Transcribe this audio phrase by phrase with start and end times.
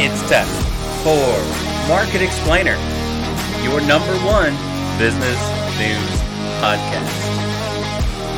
[0.00, 0.46] It's time
[1.02, 2.76] for Market Explainer,
[3.64, 4.52] your number one
[4.96, 5.40] business
[5.76, 6.20] news
[6.62, 7.18] podcast.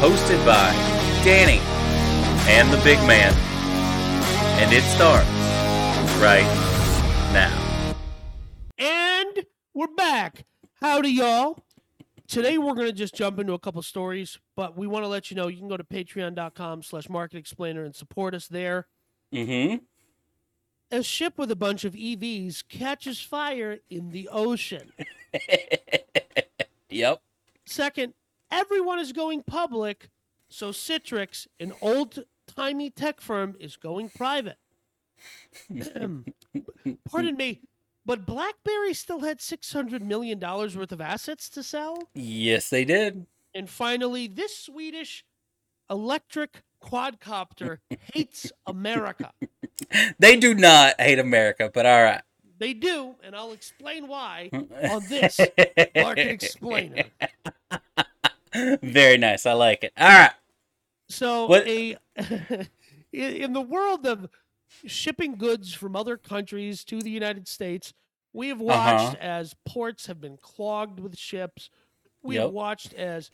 [0.01, 0.73] Hosted by
[1.23, 1.61] Danny
[2.49, 3.35] and the big man.
[4.59, 5.29] And it starts
[6.19, 6.49] right
[7.35, 7.95] now.
[8.79, 10.47] And we're back.
[10.81, 11.59] Howdy, y'all.
[12.27, 15.31] Today we're going to just jump into a couple stories, but we want to let
[15.31, 18.87] you know you can go to patreon.com slash market explainer and support us there.
[19.35, 19.85] Mm-hmm.
[20.93, 24.93] A ship with a bunch of EVs catches fire in the ocean.
[26.91, 27.23] yep.
[27.65, 28.15] Second,
[28.51, 30.11] everyone is going public,
[30.49, 34.59] so Citrix, an old timey tech firm, is going private.
[37.09, 37.61] Pardon me,
[38.05, 42.09] but BlackBerry still had $600 million worth of assets to sell?
[42.15, 43.27] Yes, they did.
[43.55, 45.25] And finally, this Swedish
[45.89, 47.79] electric quadcopter
[48.13, 49.33] hates America.
[50.19, 52.21] They do not hate America, but all right.
[52.59, 55.41] They do, and I'll explain why on this
[55.97, 57.05] Market Explainer.
[58.83, 59.47] Very nice.
[59.47, 59.93] I like it.
[59.99, 60.33] All right.
[61.09, 62.69] So, What- a in
[63.13, 64.29] in the world of
[64.87, 67.95] shipping goods from other countries to the United States,
[68.33, 68.67] we have uh-huh.
[68.69, 71.71] watched as ports have been clogged with ships.
[72.23, 73.31] We have watched as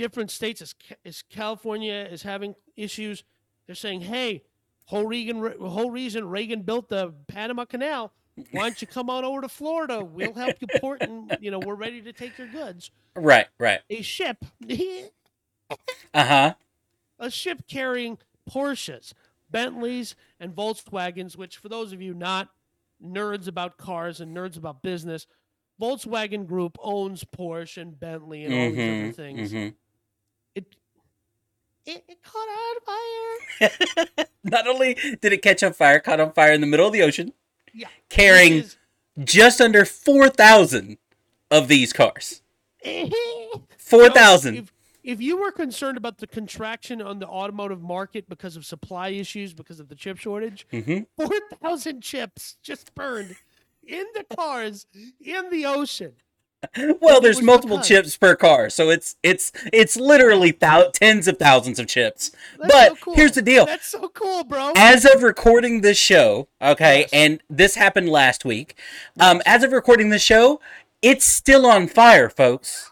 [0.00, 3.22] different states, as, as California is having issues.
[3.66, 4.42] They're saying, "Hey,
[4.86, 8.12] whole Reagan, whole reason Reagan built the Panama Canal.
[8.52, 10.02] Why don't you come on over to Florida?
[10.04, 13.80] We'll help you port, and you know we're ready to take your goods." Right, right.
[13.90, 14.38] A ship,
[15.70, 16.54] Uh huh.
[17.18, 18.18] a ship carrying
[18.50, 19.12] Porsches,
[19.50, 22.48] Bentleys, and Volkswagens, which, for those of you not
[23.04, 25.26] nerds about cars and nerds about business,
[25.80, 29.10] Volkswagen Group owns Porsche and Bentley and all these other Mm-hmm.
[29.12, 29.52] things.
[29.52, 29.68] mm-hmm.
[31.86, 33.68] It, it caught on
[34.08, 34.26] fire.
[34.44, 37.02] Not only did it catch on fire, caught on fire in the middle of the
[37.02, 37.32] ocean,
[37.72, 38.76] Yeah, carrying this
[39.24, 40.98] just under 4,000
[41.50, 42.42] of these cars.
[42.84, 43.12] is-
[43.78, 44.56] 4,000.
[44.56, 44.72] If,
[45.02, 49.52] if you were concerned about the contraction on the automotive market because of supply issues,
[49.54, 51.06] because of the chip shortage, Mhm.
[51.16, 53.36] 4,000 chips just burned
[53.86, 54.86] in the cars
[55.20, 56.12] in the ocean.
[57.00, 61.38] Well, there's multiple because- chips per car, so it's it's it's literally thou- tens of
[61.38, 62.32] thousands of chips.
[62.58, 63.14] That's but so cool.
[63.14, 64.72] here's the deal: That's so cool, bro.
[64.76, 67.10] as of recording this show, okay, Yes.
[67.12, 68.76] and this happened last week.
[69.18, 70.60] Um, as of recording this show,
[71.00, 72.90] it's still on fire, folks.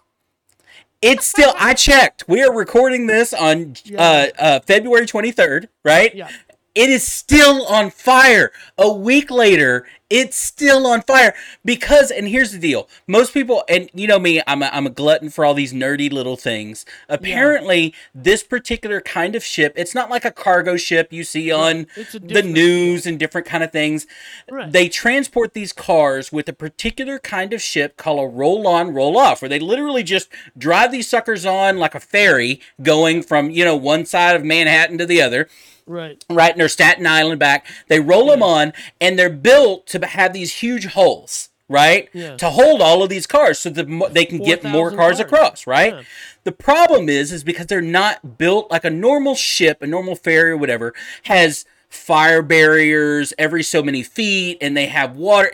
[1.02, 1.52] It's still.
[1.58, 2.24] I checked.
[2.26, 4.00] We are recording this on Yeah.
[4.02, 6.14] uh, uh, February 23rd, right?
[6.14, 6.30] Yeah.
[6.78, 8.52] It is still on fire.
[8.78, 11.34] A week later, it's still on fire
[11.64, 14.90] because, and here's the deal: most people, and you know me, I'm a, I'm a
[14.90, 16.86] glutton for all these nerdy little things.
[17.08, 21.88] Apparently, this particular kind of ship, it's not like a cargo ship you see on
[22.12, 24.06] the news and different kind of things.
[24.48, 24.70] Right.
[24.70, 29.48] They transport these cars with a particular kind of ship called a roll-on, roll-off, where
[29.48, 34.06] they literally just drive these suckers on like a ferry, going from you know one
[34.06, 35.48] side of Manhattan to the other
[35.88, 36.24] Right.
[36.30, 37.66] right near Staten Island back.
[37.88, 42.36] They roll them on, and they're built to have these huge holes, right, Yeah.
[42.36, 45.20] to hold all of these cars, so that they can get more cars cars.
[45.20, 45.94] across, right.
[45.94, 46.02] Yeah.
[46.44, 50.50] The problem is, is because they're not built like a normal ship, a normal ferry
[50.52, 50.94] or whatever
[51.24, 55.50] has fire barriers every so many feet, and they have water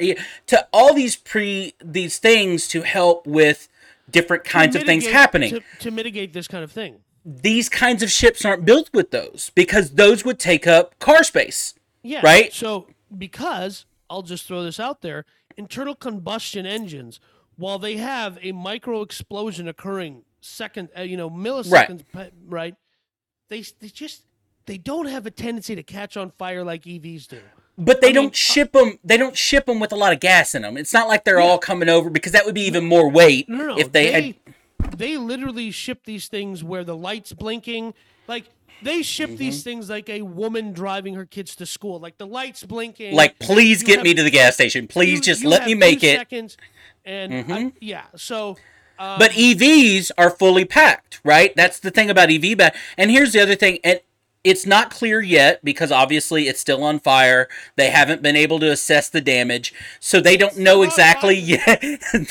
[0.47, 3.69] to all these pre these things to help with
[4.11, 6.97] different kinds of things happening to, to mitigate this kind of thing.
[7.25, 11.75] These kinds of ships aren't built with those because those would take up car space.
[12.03, 12.21] Yeah.
[12.23, 12.53] Right?
[12.53, 12.87] So
[13.17, 15.25] because I'll just throw this out there,
[15.57, 17.21] internal combustion engines,
[17.57, 22.33] while they have a micro explosion occurring second, uh, you know, milliseconds, right.
[22.47, 22.75] right?
[23.49, 24.23] They they just
[24.67, 27.41] they don't have a tendency to catch on fire like EVs do.
[27.77, 28.99] But they I don't ship them.
[29.03, 30.77] They don't ship them with a lot of gas in them.
[30.77, 33.57] It's not like they're all coming over because that would be even more weight No,
[33.57, 33.79] no, no.
[33.79, 34.35] if they, had.
[34.97, 37.95] They, literally ship these things where the lights blinking,
[38.29, 38.45] like
[38.83, 39.37] they ship Mm-hmm.
[39.39, 43.15] these things like a woman driving her kids to school, like the lights blinking.
[43.15, 44.87] Like, please you get have- me to the gas station.
[44.89, 46.19] Please you- just you let me make it.
[46.19, 46.57] Seconds,
[47.05, 48.57] and I- yeah, so.
[48.97, 51.53] Um, But EVs are fully packed, right?
[51.57, 52.77] That's the thing about EV back.
[52.97, 53.99] And here's the other thing, and
[54.45, 57.49] it's not clear yet because obviously it's still on fire.
[57.75, 61.83] They haven't been able to assess the damage, so they don't know exactly yet.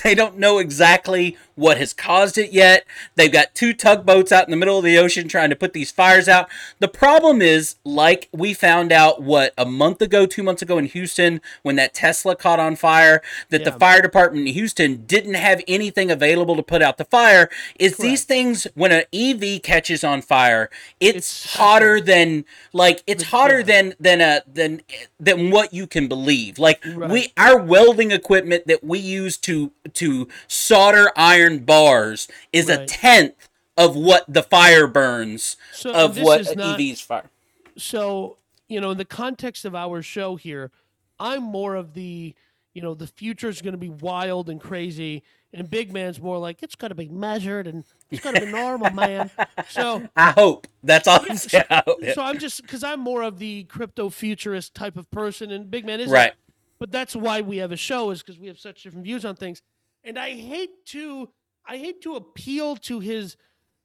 [0.04, 2.86] they don't know exactly what has caused it yet.
[3.16, 5.92] They've got two tugboats out in the middle of the ocean trying to put these
[5.92, 6.50] fires out.
[6.80, 10.86] The problem is, like we found out, what, a month ago, two months ago in
[10.86, 13.70] Houston, when that Tesla caught on fire, that yeah.
[13.70, 17.50] the fire department in Houston didn't have anything available to put out the fire.
[17.80, 18.10] Is Correct.
[18.10, 23.60] these things, when an EV catches on fire, it's, it's hotter than, like, it's hotter
[23.60, 23.66] yeah.
[23.66, 24.82] than, than, a, than,
[25.20, 26.58] than what you can believe.
[26.58, 27.10] Like, right.
[27.10, 32.82] we, our welding equipment that we use to, to solder iron bars is right.
[32.82, 37.30] a tenth of what the fire burns so of what not, EVs fire.
[37.78, 38.38] So,
[38.68, 40.72] you know, in the context of our show here,
[41.20, 42.36] I'm more of the,
[42.74, 45.24] you know, the future is going to be wild and crazy,
[45.54, 48.52] and Big Man's more like it's going to be measured and it's going to be
[48.52, 49.30] normal, man.
[49.70, 51.20] So I hope that's all.
[51.22, 51.38] I'm.
[51.38, 55.86] So I'm just because I'm more of the crypto futurist type of person, and Big
[55.86, 56.34] Man is right.
[56.80, 59.36] But that's why we have a show is because we have such different views on
[59.36, 59.62] things,
[60.04, 61.30] and I hate to
[61.66, 63.38] I hate to appeal to his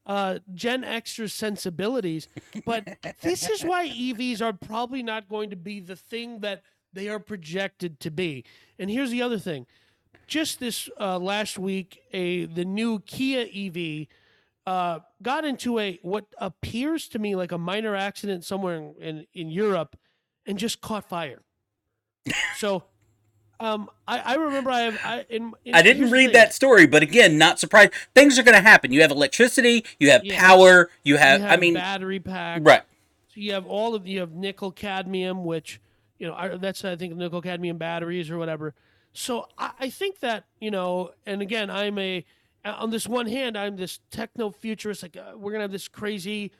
[0.06, 2.28] uh, Gen Xer sensibilities,
[2.64, 6.62] but this is why EVs are probably not going to be the thing that
[6.92, 8.44] they are projected to be.
[8.78, 9.66] And here's the other thing:
[10.26, 14.06] just this uh, last week, a the new Kia EV
[14.66, 19.26] uh, got into a what appears to me like a minor accident somewhere in, in,
[19.34, 19.96] in Europe,
[20.46, 21.42] and just caught fire.
[22.56, 22.84] So
[23.60, 27.02] um, I, I remember I have I in, in I didn't read that story, but
[27.02, 27.92] again, not surprised.
[28.14, 28.92] Things are going to happen.
[28.92, 30.38] You have electricity, you have yeah.
[30.38, 32.82] power, you have, you have, I mean battery pack, right?
[33.34, 35.80] So you have all of you have nickel cadmium, which
[36.18, 38.74] you know that's I think nickel cadmium batteries or whatever.
[39.12, 42.24] So I, I think that you know, and again, I'm a
[42.64, 45.02] on this one hand, I'm this techno futurist.
[45.02, 46.52] Like uh, we're gonna have this crazy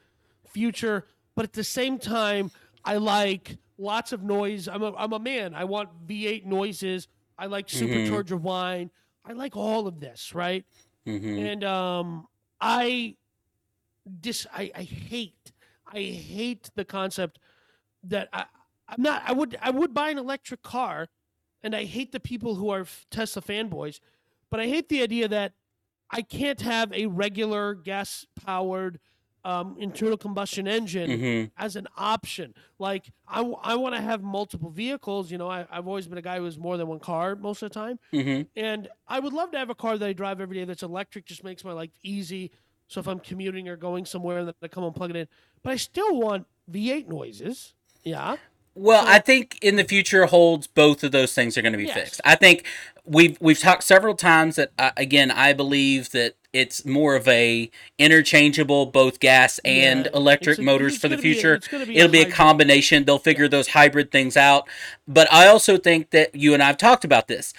[0.49, 1.06] future,
[1.37, 2.50] but at the same time,
[2.85, 4.69] I like lots of noise.
[4.69, 5.54] I'm a, I'm a man.
[5.54, 7.08] I want V8 noises.
[7.38, 7.86] I like mm-hmm.
[7.86, 8.42] supercharger mm-hmm.
[8.42, 8.90] whine.
[9.25, 10.64] I like all of this, right?
[11.06, 11.38] Mm-hmm.
[11.38, 12.26] And um,
[12.60, 13.16] I
[14.20, 15.52] dis I, I hate
[15.86, 17.38] I hate the concept
[18.04, 18.44] that I
[18.88, 21.08] I'm not I would I would buy an electric car,
[21.62, 24.00] and I hate the people who are Tesla fanboys,
[24.50, 25.52] but I hate the idea that
[26.10, 28.98] I can't have a regular gas powered
[29.49, 31.62] um, internal combustion engine mm-hmm.
[31.62, 32.53] as an option.
[32.79, 35.31] Like I, I want to have multiple vehicles.
[35.31, 37.62] You know, I, have always been a guy who has more than one car most
[37.62, 38.43] of the time, mm-hmm.
[38.56, 41.25] and I would love to have a car that I drive every day that's electric.
[41.25, 42.50] Just makes my life easy.
[42.89, 45.29] So if I'm commuting or going somewhere, that I come and plug it in.
[45.62, 47.75] But I still want V8 noises.
[48.05, 48.37] Yeah.
[48.78, 51.86] Well, I think in the future holds both of those things are going to be
[51.86, 51.94] yes.
[51.94, 52.20] fixed.
[52.25, 52.64] I think
[53.04, 57.70] we've we've talked several times that uh, again I believe that it's more of a
[57.98, 61.58] interchangeable both gas and yeah, electric a, motors for the future.
[61.58, 63.04] Be a, be It'll be a combination.
[63.04, 63.50] They'll figure yeah.
[63.50, 64.69] those hybrid things out.
[65.08, 67.52] But I also think that you and I've talked about this.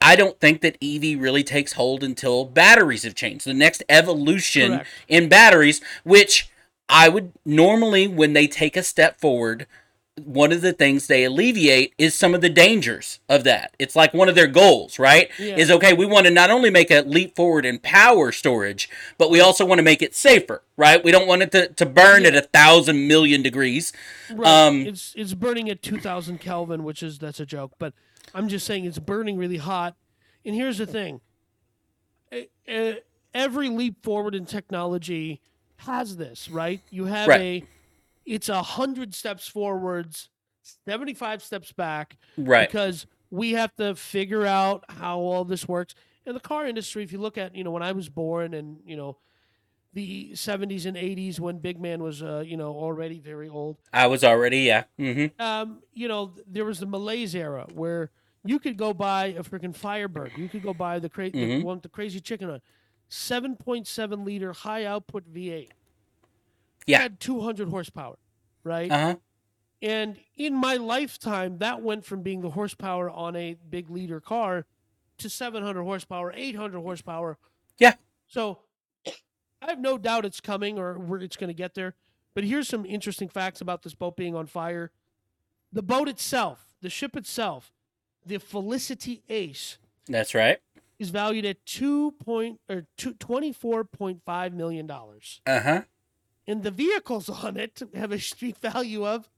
[0.00, 3.44] I don't think that EV really takes hold until batteries have changed.
[3.44, 4.88] The next evolution Correct.
[5.08, 6.48] in batteries, which
[6.88, 9.66] I would normally, when they take a step forward,
[10.24, 13.74] one of the things they alleviate is some of the dangers of that.
[13.78, 15.30] It's like one of their goals, right?
[15.38, 15.56] Yeah.
[15.56, 18.88] Is okay, we want to not only make a leap forward in power storage,
[19.18, 21.02] but we also want to make it safer, right?
[21.02, 22.28] We don't want it to, to burn yeah.
[22.28, 23.92] at a thousand million degrees.
[24.32, 24.48] Right.
[24.48, 27.94] Um, it's it's burning at two thousand Kelvin, which is that's a joke, but
[28.34, 29.96] I'm just saying it's burning really hot.
[30.44, 31.20] And here's the thing:
[33.34, 35.40] every leap forward in technology
[35.78, 36.80] has this, right?
[36.90, 37.40] You have right.
[37.40, 37.64] a
[38.30, 40.30] it's a hundred steps forwards,
[40.86, 42.68] seventy five steps back, right?
[42.68, 45.94] Because we have to figure out how all this works.
[46.24, 48.78] In the car industry, if you look at you know when I was born and
[48.84, 49.18] you know
[49.92, 53.76] the 70s and 80s when Big Man was, uh, you know, already very old.
[53.92, 54.84] I was already, yeah.
[55.00, 55.42] Mm-hmm.
[55.42, 58.12] Um, you know, there was the malaise era where
[58.44, 60.30] you could go buy a freaking Firebird.
[60.36, 61.58] You could go buy the, cra- mm-hmm.
[61.58, 62.60] the one the crazy chicken on
[63.10, 65.70] 7.7 liter high output V8
[66.86, 66.98] yeah.
[67.00, 68.18] had 200 horsepower,
[68.64, 68.90] right?
[68.90, 69.16] Uh-huh.
[69.82, 74.66] And in my lifetime, that went from being the horsepower on a big liter car
[75.18, 77.38] to 700 horsepower, 800 horsepower.
[77.78, 77.94] Yeah.
[78.26, 78.60] So
[79.06, 81.94] I have no doubt it's coming or it's going to get there.
[82.34, 84.92] But here's some interesting facts about this boat being on fire.
[85.72, 87.72] The boat itself, the ship itself,
[88.24, 89.78] the Felicity Ace.
[90.06, 90.58] That's right.
[90.98, 94.90] Is valued at two point or two, $24.5 million.
[94.90, 95.82] Uh huh
[96.50, 99.28] and the vehicles on it have a street value of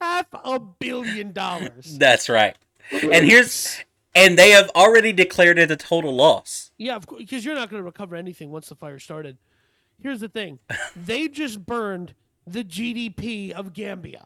[0.00, 1.98] half a billion dollars.
[1.98, 2.56] That's right.
[2.90, 3.78] And here's
[4.14, 6.72] and they have already declared it a total loss.
[6.78, 9.36] Yeah, because you're not going to recover anything once the fire started.
[10.02, 10.58] Here's the thing:
[10.96, 12.14] they just burned
[12.46, 14.24] the GDP of Gambia.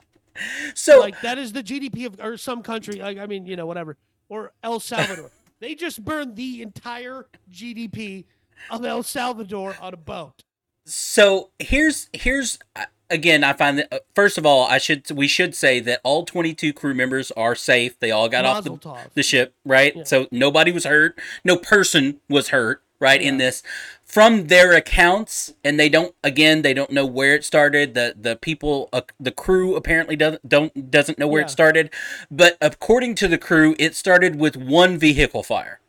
[0.75, 3.01] So, like, that is the GDP of or some country.
[3.01, 3.97] Like, I mean, you know, whatever,
[4.29, 5.31] or El Salvador.
[5.61, 8.25] they just burned the entire GDP
[8.71, 10.45] of El Salvador on a boat.
[10.85, 15.29] So here's here's uh, again, I find that uh, first of all, I should we
[15.29, 17.99] should say that all 22 crew members are safe.
[18.01, 19.95] They all got off the, the, ship, right?
[19.95, 20.05] Yeah.
[20.05, 21.19] So nobody was hurt.
[21.45, 23.21] No person was hurt, right?
[23.21, 23.29] Yeah.
[23.29, 23.63] In this,
[24.05, 27.95] from their accounts, and they don't again, they don't know where it started.
[27.95, 31.47] The the people, uh, the crew apparently doesn't don't doesn't know where yeah.
[31.47, 31.91] it started,
[32.31, 35.81] but according to the crew, it started with one vehicle fire.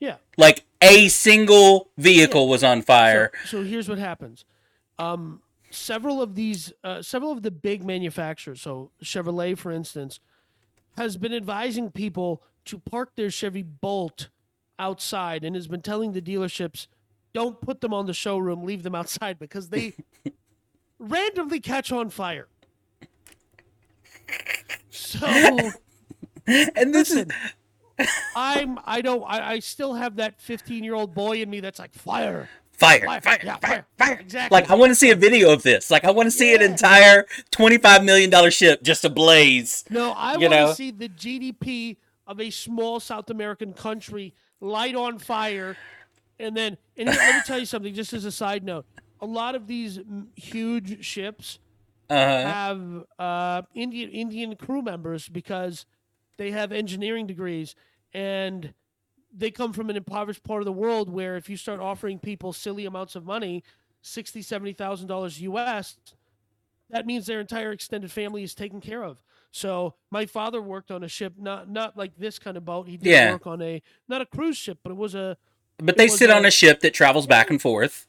[0.00, 3.30] Yeah, like a single vehicle was on fire.
[3.44, 4.44] So, so here's what happens.
[4.98, 10.20] Um, several of these, uh, several of the big manufacturers, so Chevrolet, for instance,
[10.96, 14.28] has been advising people to park their Chevy Bolt
[14.78, 16.86] outside and has been telling the dealerships,
[17.32, 19.94] don't put them on the showroom, leave them outside because they
[20.98, 22.48] randomly catch on fire.
[24.90, 25.26] So,
[26.46, 27.36] and this listen, is.
[28.36, 31.78] I'm I don't I, I still have that 15 year old boy in me that's
[31.78, 32.48] like fire
[32.82, 34.54] fire, fire, fire, yeah, fire, fire, Exactly.
[34.54, 35.90] Like I want to see a video of this.
[35.90, 36.56] Like I want to see yeah.
[36.56, 39.84] an entire twenty-five million dollar ship just ablaze.
[39.90, 41.96] No, I want to see the GDP
[42.26, 45.76] of a small South American country light on fire,
[46.38, 47.94] and then and let me tell you something.
[47.94, 48.86] Just as a side note,
[49.20, 50.00] a lot of these
[50.34, 51.58] huge ships
[52.10, 52.42] uh-huh.
[52.42, 55.86] have uh, Indian Indian crew members because
[56.36, 57.74] they have engineering degrees
[58.12, 58.74] and
[59.34, 62.52] they come from an impoverished part of the world where if you start offering people
[62.52, 63.62] silly amounts of money,
[64.02, 65.96] sixty, seventy thousand dollars US,
[66.90, 69.22] that means their entire extended family is taken care of.
[69.50, 72.88] So my father worked on a ship, not not like this kind of boat.
[72.88, 73.32] He did yeah.
[73.32, 75.36] work on a not a cruise ship, but it was a.
[75.78, 78.06] But they sit a, on a ship that travels back and forth,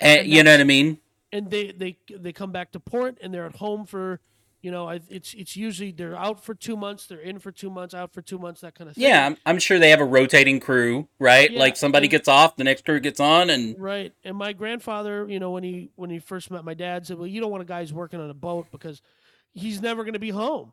[0.00, 0.98] and, and you know what I mean.
[1.32, 4.20] And they they they come back to port, and they're at home for
[4.62, 7.94] you know, it's it's usually they're out for two months, they're in for two months,
[7.94, 9.04] out for two months, that kind of thing.
[9.04, 11.50] Yeah, I'm, I'm sure they have a rotating crew, right?
[11.50, 14.12] Yeah, like somebody and, gets off, the next crew gets on, and right.
[14.24, 17.26] And my grandfather, you know, when he when he first met my dad, said, "Well,
[17.26, 19.02] you don't want a guy who's working on a boat because
[19.52, 20.72] he's never going to be home."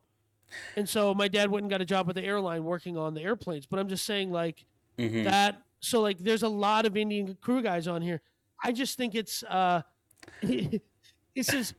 [0.76, 3.22] And so my dad went and got a job with the airline working on the
[3.22, 3.66] airplanes.
[3.66, 4.66] But I'm just saying, like
[4.98, 5.24] mm-hmm.
[5.24, 5.62] that.
[5.82, 8.22] So like, there's a lot of Indian crew guys on here.
[8.64, 9.82] I just think it's uh,
[10.42, 11.74] this is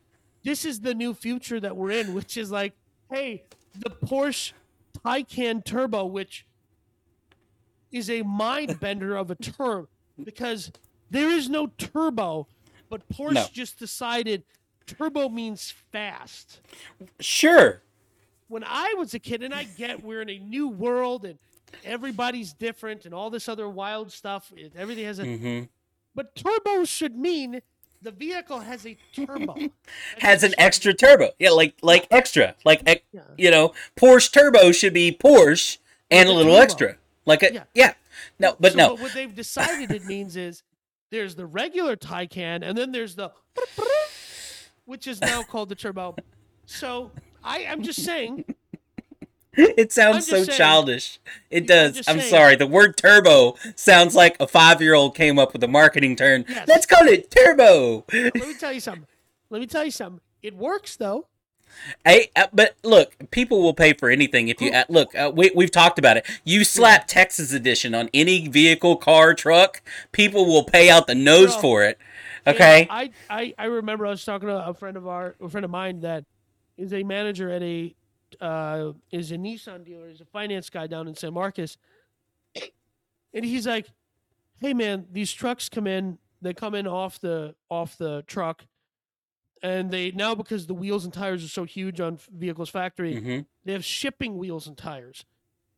[0.44, 2.74] this is the new future that we're in, which is like,
[3.10, 3.44] hey,
[3.76, 4.52] the Porsche
[5.04, 6.46] Taycan Turbo, which
[7.90, 9.88] is a mind bender of a term
[10.22, 10.70] because
[11.10, 12.46] there is no turbo,
[12.90, 13.46] but Porsche no.
[13.52, 14.44] just decided
[14.86, 16.60] turbo means fast.
[17.20, 17.80] Sure.
[18.48, 21.38] When I was a kid, and I get we're in a new world and
[21.84, 25.24] everybody's different and all this other wild stuff, everything has a.
[25.24, 25.64] Mm-hmm.
[26.14, 27.62] But turbo should mean
[28.04, 29.56] the vehicle has a turbo.
[30.18, 31.30] has an extra turbo.
[31.38, 32.54] Yeah, like like extra.
[32.64, 32.82] Like
[33.12, 33.22] yeah.
[33.36, 35.78] you know, Porsche turbo should be Porsche
[36.10, 36.62] and a little turbo.
[36.62, 36.96] extra.
[37.24, 37.64] Like a yeah.
[37.74, 37.94] yeah.
[38.38, 38.88] No, but so, no.
[38.90, 40.62] But what they've decided it means is
[41.10, 43.32] there's the regular Taycan and then there's the
[44.84, 46.14] which is now called the turbo.
[46.66, 47.10] So
[47.42, 48.44] I am just saying
[49.76, 51.18] it sounds so saying, childish.
[51.50, 52.06] It does.
[52.08, 52.56] I'm, I'm sorry.
[52.56, 56.44] The word turbo sounds like a five year old came up with a marketing term.
[56.48, 56.66] Yes.
[56.68, 58.04] Let's call it turbo.
[58.12, 59.06] Let me tell you something.
[59.50, 60.20] Let me tell you something.
[60.42, 61.26] It works though.
[62.04, 65.14] Hey, uh, but look, people will pay for anything if you uh, look.
[65.14, 66.26] Uh, we we've talked about it.
[66.44, 67.06] You slap.
[67.06, 69.82] Texas edition on any vehicle, car, truck,
[70.12, 71.98] people will pay out the nose for it.
[72.46, 72.86] Okay.
[72.90, 75.70] I, I I remember I was talking to a friend of our a friend of
[75.70, 76.24] mine that
[76.76, 77.94] is a manager at a
[78.40, 80.08] uh, is a Nissan dealer.
[80.08, 81.76] He's a finance guy down in San Marcos,
[83.32, 83.86] and he's like,
[84.60, 86.18] "Hey man, these trucks come in.
[86.42, 88.66] They come in off the off the truck,
[89.62, 93.40] and they now because the wheels and tires are so huge on vehicles factory, mm-hmm.
[93.64, 95.24] they have shipping wheels and tires,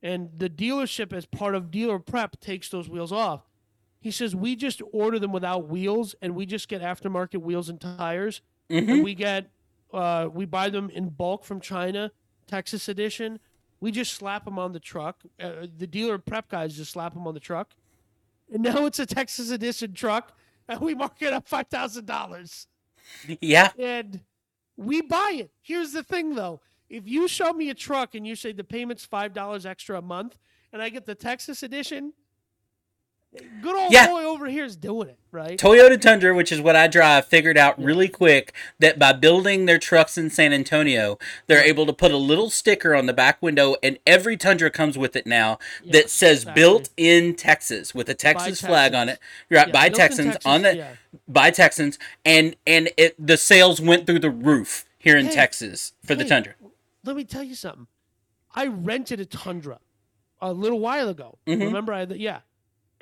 [0.02, 3.48] and the dealership as part of dealer prep takes those wheels off."
[4.00, 7.80] He says we just order them without wheels, and we just get aftermarket wheels and
[7.80, 8.88] tires, mm-hmm.
[8.88, 9.50] and we get
[9.92, 12.12] uh, we buy them in bulk from China
[12.46, 13.38] Texas edition.
[13.80, 15.20] We just slap them on the truck.
[15.38, 17.74] Uh, the dealer prep guys just slap them on the truck,
[18.52, 20.36] and now it's a Texas edition truck,
[20.68, 22.66] and we mark it up five thousand dollars.
[23.40, 24.20] Yeah, and
[24.76, 25.50] we buy it.
[25.62, 29.04] Here's the thing, though: if you show me a truck and you say the payment's
[29.04, 30.38] five dollars extra a month,
[30.72, 32.14] and I get the Texas edition,
[33.62, 34.06] Good old yeah.
[34.06, 35.58] boy over here is doing it, right?
[35.58, 39.78] Toyota Tundra, which is what I drive, figured out really quick that by building their
[39.78, 43.76] trucks in San Antonio, they're able to put a little sticker on the back window,
[43.82, 46.62] and every Tundra comes with it now yeah, that says exactly.
[46.62, 49.18] "Built in Texas" with a Texas flag on it,
[49.50, 49.66] right?
[49.66, 50.86] Yeah, by Texans Texas, on the
[51.26, 55.92] by Texans, and and it the sales went through the roof here in hey, Texas
[56.04, 56.54] for hey, the Tundra.
[57.04, 57.86] Let me tell you something.
[58.54, 59.80] I rented a Tundra
[60.40, 61.38] a little while ago.
[61.46, 61.62] Mm-hmm.
[61.62, 62.40] Remember, I yeah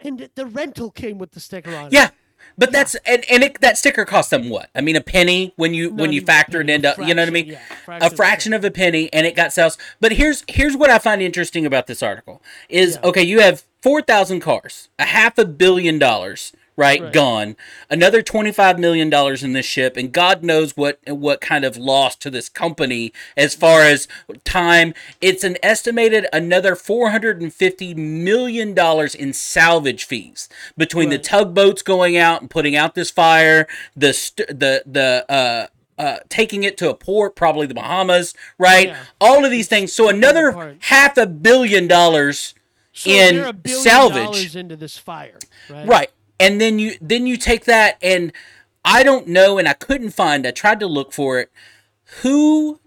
[0.00, 2.10] and the rental came with the sticker on yeah.
[2.58, 2.78] But yeah.
[2.78, 4.70] that's and, and it, that sticker cost them what?
[4.74, 7.28] I mean, a penny when you when you factor it into fraction, you know what
[7.28, 7.46] I mean?
[7.46, 9.78] Yeah, fraction a fraction of a penny, and it got sales.
[10.00, 13.08] But here's here's what I find interesting about this article is yeah.
[13.08, 17.56] okay, you have four thousand cars, a half a billion dollars right, right, gone.
[17.88, 22.16] Another twenty-five million dollars in this ship, and God knows what what kind of loss
[22.16, 24.08] to this company as far as
[24.44, 24.94] time.
[25.20, 31.22] It's an estimated another four hundred and fifty million dollars in salvage fees between right.
[31.22, 33.66] the tugboats going out and putting out this fire,
[33.96, 35.66] the st- the the uh,
[35.96, 38.88] uh, taking it to a port, probably the Bahamas, right?
[38.88, 39.04] Yeah.
[39.20, 39.92] All of these things.
[39.92, 42.54] So another half a billion dollars
[42.92, 45.38] so in salvage into this fire,
[45.70, 45.86] right?
[45.86, 48.32] Right and then you then you take that and
[48.84, 51.50] I don't know and I couldn't find I tried to look for it
[52.22, 52.80] who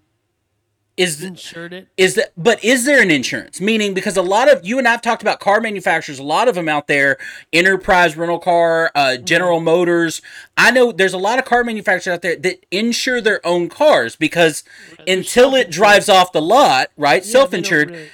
[0.96, 1.88] is insured it?
[1.96, 3.62] is that but is there an insurance?
[3.62, 6.56] Meaning because a lot of you and I've talked about car manufacturers a lot of
[6.56, 7.18] them out there
[7.54, 10.24] enterprise rental car uh, general motors.
[10.58, 14.16] I know there's a lot of car manufacturers out there that insure their own cars
[14.16, 14.64] because
[15.08, 18.10] until it drives off the lot right yeah, self-insured.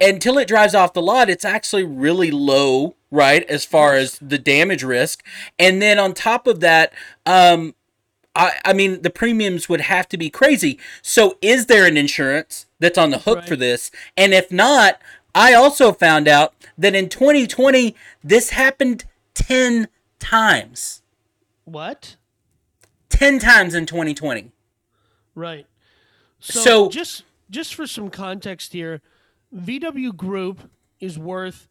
[0.00, 4.38] Until it drives off the lot it's actually really low right as far as the
[4.38, 5.24] damage risk.
[5.58, 6.92] And then on top of that
[7.24, 7.74] um
[8.34, 10.78] I, I mean the premiums would have to be crazy.
[11.02, 13.48] So is there an insurance that's on the hook right.
[13.48, 13.90] for this?
[14.16, 15.00] And if not
[15.34, 19.88] i also found out that in 2020 this happened 10
[20.18, 21.02] times.
[21.64, 22.16] What?
[23.10, 24.52] 10 times in 2020
[25.36, 25.66] right.
[26.40, 29.00] So, so just just for some context here
[29.56, 30.70] vw group
[31.00, 31.68] is worth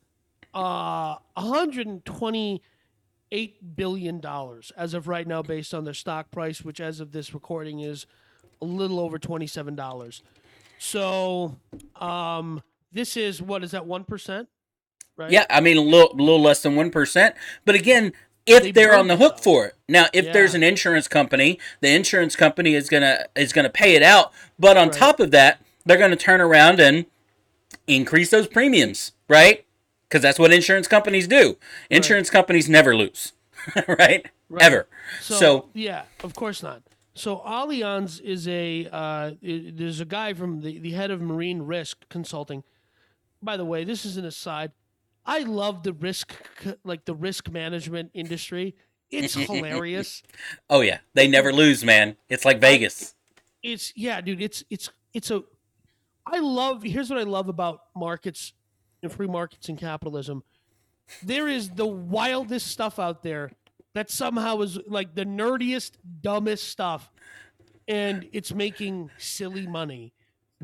[0.53, 6.99] uh, 128 billion dollars as of right now, based on their stock price, which as
[6.99, 8.05] of this recording is
[8.61, 10.23] a little over 27 dollars.
[10.77, 11.57] So,
[11.95, 12.61] um,
[12.91, 14.49] this is what is that one percent?
[15.17, 15.31] Right?
[15.31, 17.35] Yeah, I mean a little, little less than one percent.
[17.65, 18.13] But again,
[18.45, 19.75] if they are on the hook for it.
[19.89, 20.33] Now, if yeah.
[20.33, 24.31] there's an insurance company, the insurance company is gonna is gonna pay it out.
[24.59, 24.97] But on right.
[24.97, 27.05] top of that, they're gonna turn around and
[27.87, 29.65] increase those premiums, right?
[30.07, 31.57] because that's what insurance companies do.
[31.89, 32.39] Insurance right.
[32.39, 33.33] companies never lose,
[33.87, 33.87] right?
[33.97, 34.61] right?
[34.61, 34.87] Ever.
[35.21, 36.83] So, so, yeah, of course not.
[37.15, 42.07] So Allianz is a uh, there's a guy from the, the head of Marine Risk
[42.09, 42.63] Consulting.
[43.41, 44.71] By the way, this is an aside.
[45.25, 46.33] I love the risk
[46.83, 48.75] like the risk management industry.
[49.09, 50.23] It's hilarious.
[50.69, 52.17] oh yeah, they never lose, man.
[52.27, 53.15] It's like Vegas.
[53.63, 54.41] It's yeah, dude.
[54.41, 55.43] It's it's it's a.
[56.25, 56.83] I love.
[56.83, 58.53] Here's what I love about markets
[59.03, 60.43] and free markets and capitalism,
[61.23, 63.51] there is the wildest stuff out there
[63.93, 67.11] that somehow is like the nerdiest, dumbest stuff,
[67.87, 70.13] and it's making silly money.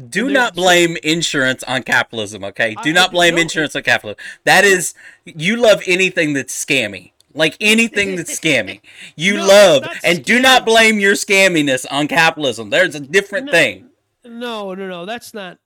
[0.10, 2.76] Do not blame insurance on capitalism, okay?
[2.82, 4.24] Do not blame no, insurance on capitalism.
[4.45, 4.93] That is,
[5.26, 7.12] you love anything that's scammy.
[7.34, 8.82] Like anything that's scammy.
[9.15, 12.69] You no, love, and do not blame your scamminess on capitalism.
[12.69, 13.91] There's a different no, thing.
[14.24, 15.06] No, no, no.
[15.06, 15.58] That's not.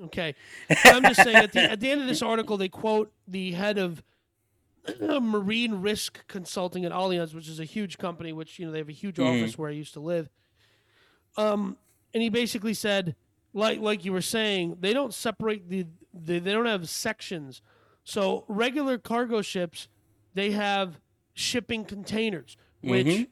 [0.00, 0.34] Okay,
[0.84, 3.76] I'm just saying at the, at the end of this article, they quote the head
[3.78, 4.02] of
[5.00, 8.88] Marine Risk Consulting at Allianz, which is a huge company, which you know they have
[8.88, 9.26] a huge mm.
[9.26, 10.30] office where I used to live.
[11.36, 11.76] Um,
[12.14, 13.16] and he basically said,
[13.52, 17.60] like like you were saying, they don't separate the, the they don't have sections.
[18.04, 19.88] So regular cargo ships,
[20.34, 21.00] they have
[21.34, 23.31] shipping containers, which mm-hmm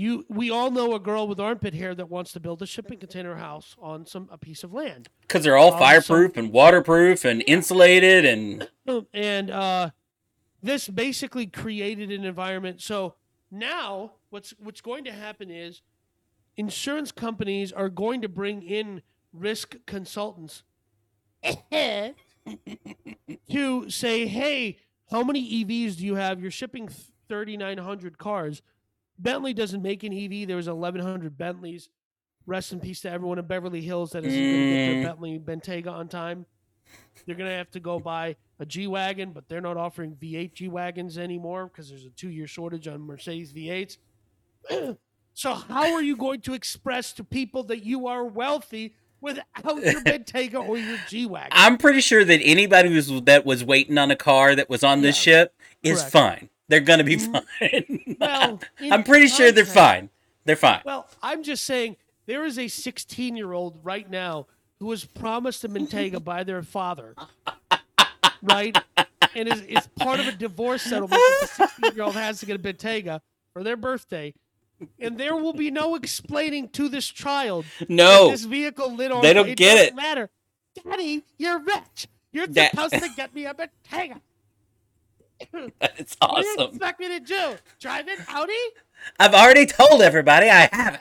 [0.00, 2.98] you we all know a girl with armpit hair that wants to build a shipping
[2.98, 5.08] container house on some a piece of land.
[5.20, 8.68] Because they're all um, fireproof so, and waterproof and insulated and
[9.12, 9.90] and uh,
[10.62, 12.80] this basically created an environment.
[12.80, 13.16] So
[13.50, 15.82] now what's what's going to happen is
[16.56, 20.62] insurance companies are going to bring in risk consultants
[21.72, 22.14] to
[23.88, 24.78] say hey
[25.10, 26.40] how many evs do you have?
[26.40, 26.88] You're shipping
[27.28, 28.62] 3900 cars
[29.20, 30.46] Bentley doesn't make an EV.
[30.46, 31.90] There was 1,100 Bentleys.
[32.46, 34.50] Rest in peace to everyone in Beverly Hills that isn't mm.
[34.50, 35.04] going to get their mm.
[35.04, 36.46] Bentley Bentayga on time.
[37.26, 40.54] They're going to have to go buy a G Wagon, but they're not offering V8
[40.54, 43.98] G Wagons anymore because there's a two year shortage on Mercedes V8s.
[45.34, 50.00] so, how are you going to express to people that you are wealthy without your
[50.04, 51.50] Bentayga or your G Wagon?
[51.52, 55.02] I'm pretty sure that anybody was, that was waiting on a car that was on
[55.02, 56.12] this yeah, ship is correct.
[56.12, 56.48] fine.
[56.70, 57.44] They're gonna be mm.
[57.58, 58.16] fine.
[58.20, 60.08] well, I'm pretty sure they're fine.
[60.44, 60.82] They're fine.
[60.84, 64.46] Well, I'm just saying there is a 16 year old right now
[64.78, 67.16] who was promised a Bentayga by their father,
[68.40, 68.78] right?
[69.34, 72.46] And is, is part of a divorce settlement that the 16 year old has to
[72.46, 73.20] get a Bentayga
[73.52, 74.32] for their birthday.
[75.00, 77.64] And there will be no explaining to this child.
[77.88, 79.22] No, this vehicle lit on.
[79.22, 79.96] They don't it get it.
[79.96, 80.30] Matter,
[80.84, 82.06] Daddy, you're rich.
[82.32, 83.54] You're supposed to get me a
[85.54, 86.16] Bentayga.
[86.20, 86.30] awesome.
[86.30, 87.54] What do you expect me to do?
[87.80, 88.52] Drive an Audi?
[89.18, 91.00] I've already told everybody I have it.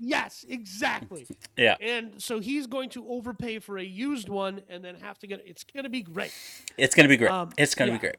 [0.00, 1.26] Yes, exactly.
[1.56, 1.74] Yeah.
[1.80, 5.40] And so he's going to overpay for a used one and then have to get
[5.40, 5.46] it.
[5.48, 6.32] it's going to be great.
[6.76, 7.32] It's gonna be great.
[7.32, 7.96] Um, it's gonna yeah.
[7.96, 8.16] be great.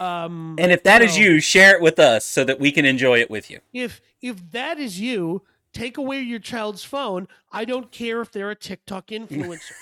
[0.00, 2.86] Um And if that is so- you, share it with us so that we can
[2.86, 3.60] enjoy it with you.
[3.74, 5.42] if if that is you,
[5.74, 7.28] take away your child's phone.
[7.52, 9.72] I don't care if they're a TikTok influencer.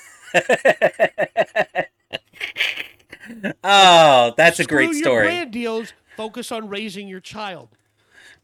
[3.65, 5.27] Oh, that's a Screw great your story.
[5.27, 5.93] brand deals.
[6.17, 7.69] Focus on raising your child.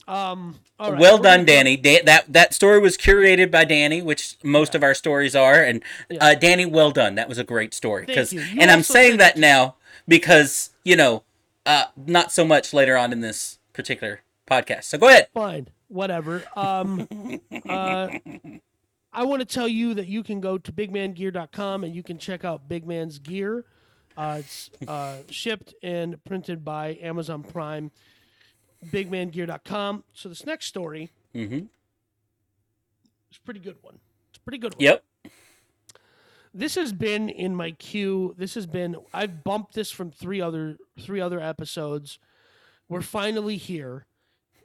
[0.08, 1.76] Um, all right, well done, Danny.
[1.76, 5.62] Da- that that story was curated by Danny, which most of our stories are.
[5.62, 5.82] And
[6.20, 7.16] uh, Danny, well done.
[7.16, 8.06] That was a great story.
[8.06, 8.40] Thank 'Cause- you.
[8.40, 9.74] You and I'm saying that that- now
[10.06, 11.24] because you know,
[11.66, 14.84] uh, not so much later on in this particular podcast.
[14.84, 15.26] So go ahead.
[15.34, 16.44] Fine, whatever.
[16.54, 17.08] Um,
[17.68, 18.08] uh,
[19.12, 22.44] I want to tell you that you can go to bigmangear.com and you can check
[22.44, 23.64] out Big Man's Gear.
[24.16, 27.90] Uh, it's uh, shipped and printed by Amazon Prime.
[28.86, 30.04] Bigmangear.com.
[30.12, 31.54] So this next story Mm-hmm.
[33.30, 33.98] is a pretty good one.
[34.30, 34.80] It's a pretty good one.
[34.82, 35.04] Yep.
[36.54, 38.34] this has been in my queue.
[38.38, 42.18] This has been I've bumped this from three other three other episodes.
[42.88, 44.06] We're finally here.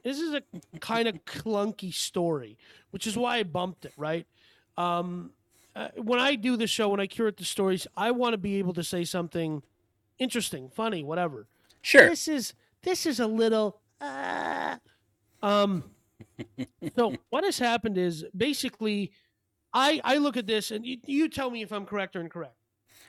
[0.04, 0.42] This is a
[0.80, 2.56] kind of clunky story,
[2.90, 3.92] which is why I bumped it.
[3.96, 4.26] Right.
[4.78, 5.32] Um,
[5.74, 8.58] uh, when I do the show, when I curate the stories, I want to be
[8.58, 9.62] able to say something
[10.18, 11.46] interesting, funny, whatever.
[11.80, 12.08] Sure.
[12.08, 13.80] This is this is a little.
[14.00, 14.76] Uh,
[15.42, 15.84] um.
[16.96, 19.12] so what has happened is basically,
[19.72, 22.56] I I look at this and you, you tell me if I'm correct or incorrect.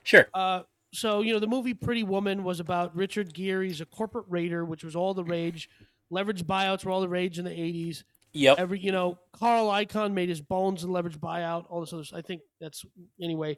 [0.04, 0.28] Sure.
[0.34, 0.62] Uh,
[0.94, 3.68] so you know the movie Pretty Woman was about Richard Gere.
[3.68, 5.70] He's a corporate raider, which was all the rage.
[6.10, 8.04] Leverage buyouts were all the rage in the '80s.
[8.34, 8.60] Yep.
[8.60, 11.66] Every you know, Carl Icahn made his bones in leverage buyout.
[11.70, 12.04] All this other.
[12.14, 12.86] I think that's
[13.22, 13.58] anyway.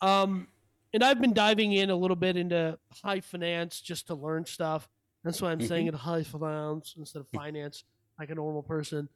[0.00, 0.48] Um,
[0.92, 4.88] and I've been diving in a little bit into high finance just to learn stuff.
[5.24, 7.84] That's why I'm saying it high finance instead of finance,
[8.18, 9.08] like a normal person.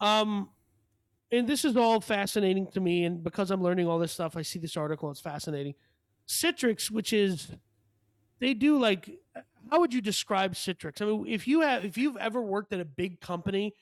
[0.00, 0.50] Um,
[1.32, 3.04] and this is all fascinating to me.
[3.04, 5.10] And because I'm learning all this stuff, I see this article.
[5.10, 5.74] It's fascinating.
[6.28, 7.48] Citrix, which is
[8.40, 9.08] they do like
[9.70, 11.02] how would you describe Citrix?
[11.02, 13.74] I mean, if you have if you've ever worked at a big company,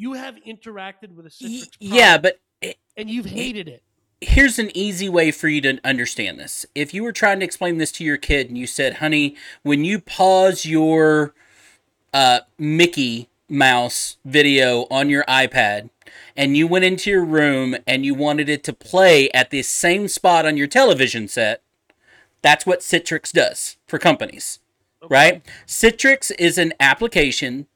[0.00, 3.82] you have interacted with a Citrix yeah, but it, and you've hated it.
[4.20, 6.64] here's an easy way for you to understand this.
[6.74, 9.84] If you were trying to explain this to your kid and you said, "Honey, when
[9.84, 11.34] you pause your
[12.14, 15.90] uh, Mickey Mouse video on your iPad
[16.34, 20.08] and you went into your room and you wanted it to play at the same
[20.08, 21.62] spot on your television set,
[22.40, 24.60] that's what Citrix does for companies,
[25.10, 25.42] right?
[25.66, 27.66] Citrix is an application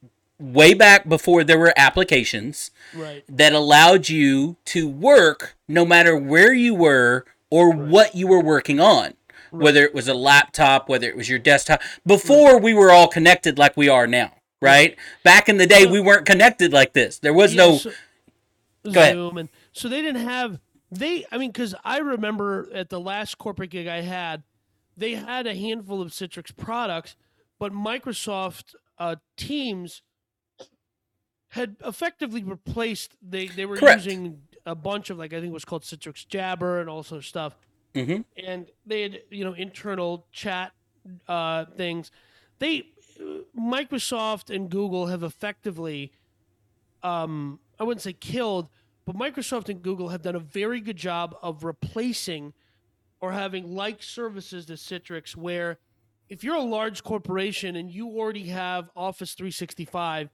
[0.52, 3.24] way back before there were applications Right.
[3.28, 8.80] that allowed you to work no matter where you were or what you were working
[8.80, 9.14] on.
[9.50, 11.80] Whether it was a laptop, whether it was your desktop.
[12.04, 14.96] Before we were all connected like we are now, right?
[15.22, 17.20] Back in the day, we weren't connected like this.
[17.20, 17.76] There was no.
[17.76, 17.92] so-.
[18.90, 23.38] Zoom and so they didn't have they I mean cuz I remember at the last
[23.38, 24.42] corporate gig I had
[24.96, 27.16] they had a handful of Citrix products
[27.58, 30.02] but Microsoft uh, Teams
[31.54, 34.04] had effectively replaced they they were Correct.
[34.04, 37.56] using a bunch of like I think it was called Citrix Jabber and also stuff
[37.94, 38.24] Mhm.
[38.36, 40.72] and they had you know internal chat
[41.28, 42.10] uh, things.
[42.58, 42.88] They
[43.56, 46.12] Microsoft and Google have effectively,
[47.02, 48.68] um, I wouldn't say killed,
[49.04, 52.52] but Microsoft and Google have done a very good job of replacing
[53.20, 55.78] or having like services to Citrix, where
[56.28, 60.30] if you're a large corporation and you already have Office 365,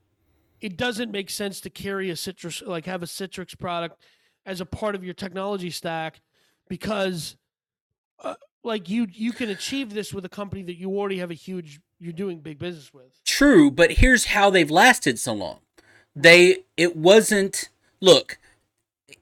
[0.60, 4.02] it doesn't make sense to carry a Citrus, like have a Citrix product
[4.46, 6.20] as a part of your technology stack
[6.68, 7.36] because
[8.22, 11.34] uh, like you you can achieve this with a company that you already have a
[11.34, 13.22] huge you're doing big business with.
[13.24, 15.58] True, but here's how they've lasted so long.
[16.14, 17.68] They it wasn't
[18.00, 18.38] look,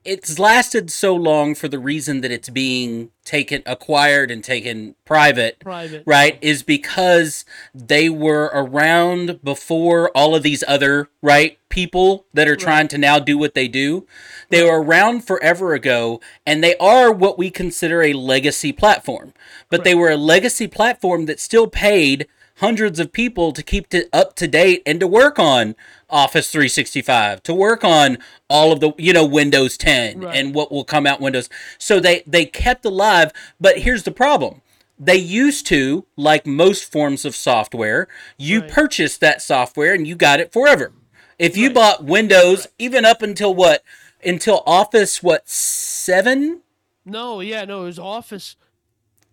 [0.04, 5.58] it's lasted so long for the reason that it's being taken acquired and taken private
[5.60, 6.02] Private.
[6.06, 12.56] right is because they were around before all of these other right people that are
[12.56, 14.06] trying to now do what they do.
[14.48, 19.34] They were around forever ago and they are what we consider a legacy platform.
[19.68, 22.26] But they were a legacy platform that still paid
[22.58, 25.74] hundreds of people to keep it up to date and to work on
[26.10, 28.18] office 365 to work on
[28.48, 30.36] all of the you know windows 10 Right.
[30.36, 34.62] and what will come out windows so they they kept alive but here's the problem
[35.00, 38.68] they used to, like most forms of software, you Right.
[38.68, 40.90] purchased that software and you got it forever.
[41.38, 43.84] If you bought Windows, even up until what?
[44.24, 46.62] Until Office, what, 7?
[47.04, 48.56] No, yeah, no, it was Office.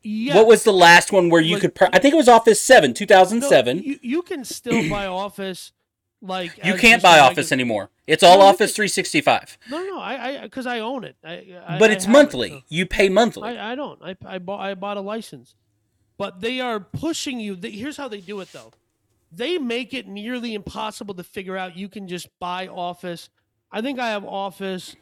[0.07, 0.35] Yeah.
[0.35, 1.75] What was the last one where you Like- could?
[1.75, 3.77] Per- I think it was Office Seven, two thousand seven.
[3.77, 5.71] No, you, you can still buy Office
[6.21, 7.89] like you can't buy Office anymore.
[8.05, 9.57] It's all No, Office 365.
[9.71, 11.15] No, no, I, I, because I own it.
[11.23, 12.49] I, I, But I it's have it, monthly.
[12.49, 13.57] so- You pay monthly.
[13.57, 13.99] I, I don't.
[14.03, 15.55] I, I bought I bought a license,
[16.19, 17.55] but they are pushing you.
[17.55, 18.71] They, here's how they do it though.
[19.31, 21.75] They make it nearly impossible to figure out.
[21.75, 23.29] You can just buy Office.
[23.71, 24.95] I think I have Office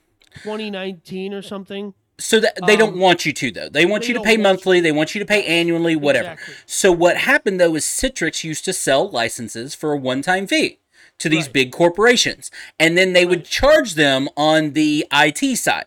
[0.44, 1.94] 2019 or something.
[2.18, 3.70] So that they don't um, want you to though.
[3.70, 4.80] They want they you to pay monthly.
[4.80, 6.32] They want you to pay annually, whatever.
[6.32, 6.56] Exactly.
[6.66, 10.80] So what happened though is Citrix used to sell licenses for a one-time fee
[11.20, 11.54] to these Right.
[11.54, 15.86] big corporations, and then they would charge them on the IT side.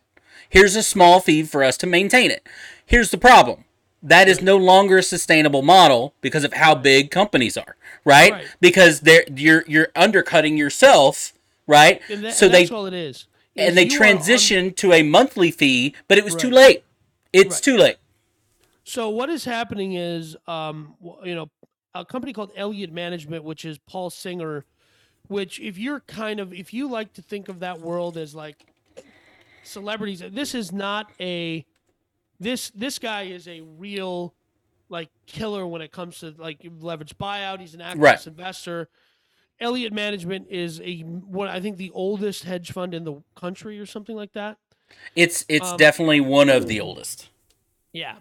[0.49, 2.47] Here's a small fee for us to maintain it.
[2.85, 3.65] Here's the problem.
[4.03, 8.33] That is no longer a sustainable model because of how big companies are, right?
[8.33, 8.47] Right.
[8.61, 11.33] Because they're you're you're undercutting yourself,
[11.67, 12.01] right?
[12.09, 13.27] And, that, so they that's all it is.
[13.57, 16.85] And they are on- transitioned to a monthly fee, but it was too late.
[17.33, 17.63] It's Right.
[17.63, 17.97] too late.
[18.85, 21.51] So what is happening is, um, you know,
[21.95, 24.65] a company called Elliott Management, which is Paul Singer,
[25.29, 28.67] which if you're kind of if you like to think of that world as like
[29.65, 31.65] celebrities, this is not a
[32.39, 34.35] this this guy is a real
[34.89, 37.61] like killer when it comes to like leverage buyout.
[37.61, 38.27] He's an activist Right.
[38.27, 38.89] investor.
[39.61, 43.87] Elliott Management is a what I think the oldest hedge fund in the country or
[43.87, 44.59] something like that.
[45.15, 47.31] It's it's Um, definitely one of the oldest.
[47.93, 48.19] Yeah.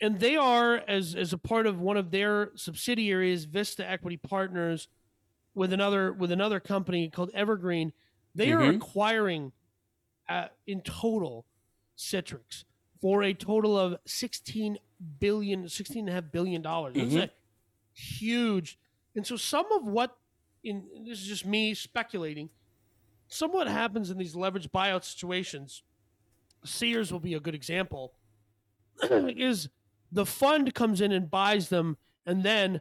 [0.00, 4.88] And they are as as a part of one of their subsidiaries, Vista Equity Partners,
[5.54, 7.92] with another with another company called Evergreen.
[8.34, 8.76] They are Mhm.
[8.76, 9.52] acquiring
[10.28, 11.44] uh, in total
[11.98, 12.64] Citrix
[13.00, 14.78] for a total of 16
[15.20, 16.94] billion 16 and a half billion dollars.
[16.94, 17.24] That's Mhm.
[17.24, 17.30] a
[17.92, 18.78] huge.
[19.14, 20.16] And so some of what
[20.64, 22.50] in this is just me speculating.
[23.28, 25.82] Some of what happens in these leverage buyout situations,
[26.64, 28.12] Sears will be a good example
[29.02, 29.68] is
[30.12, 31.96] the fund comes in and buys them
[32.26, 32.80] and then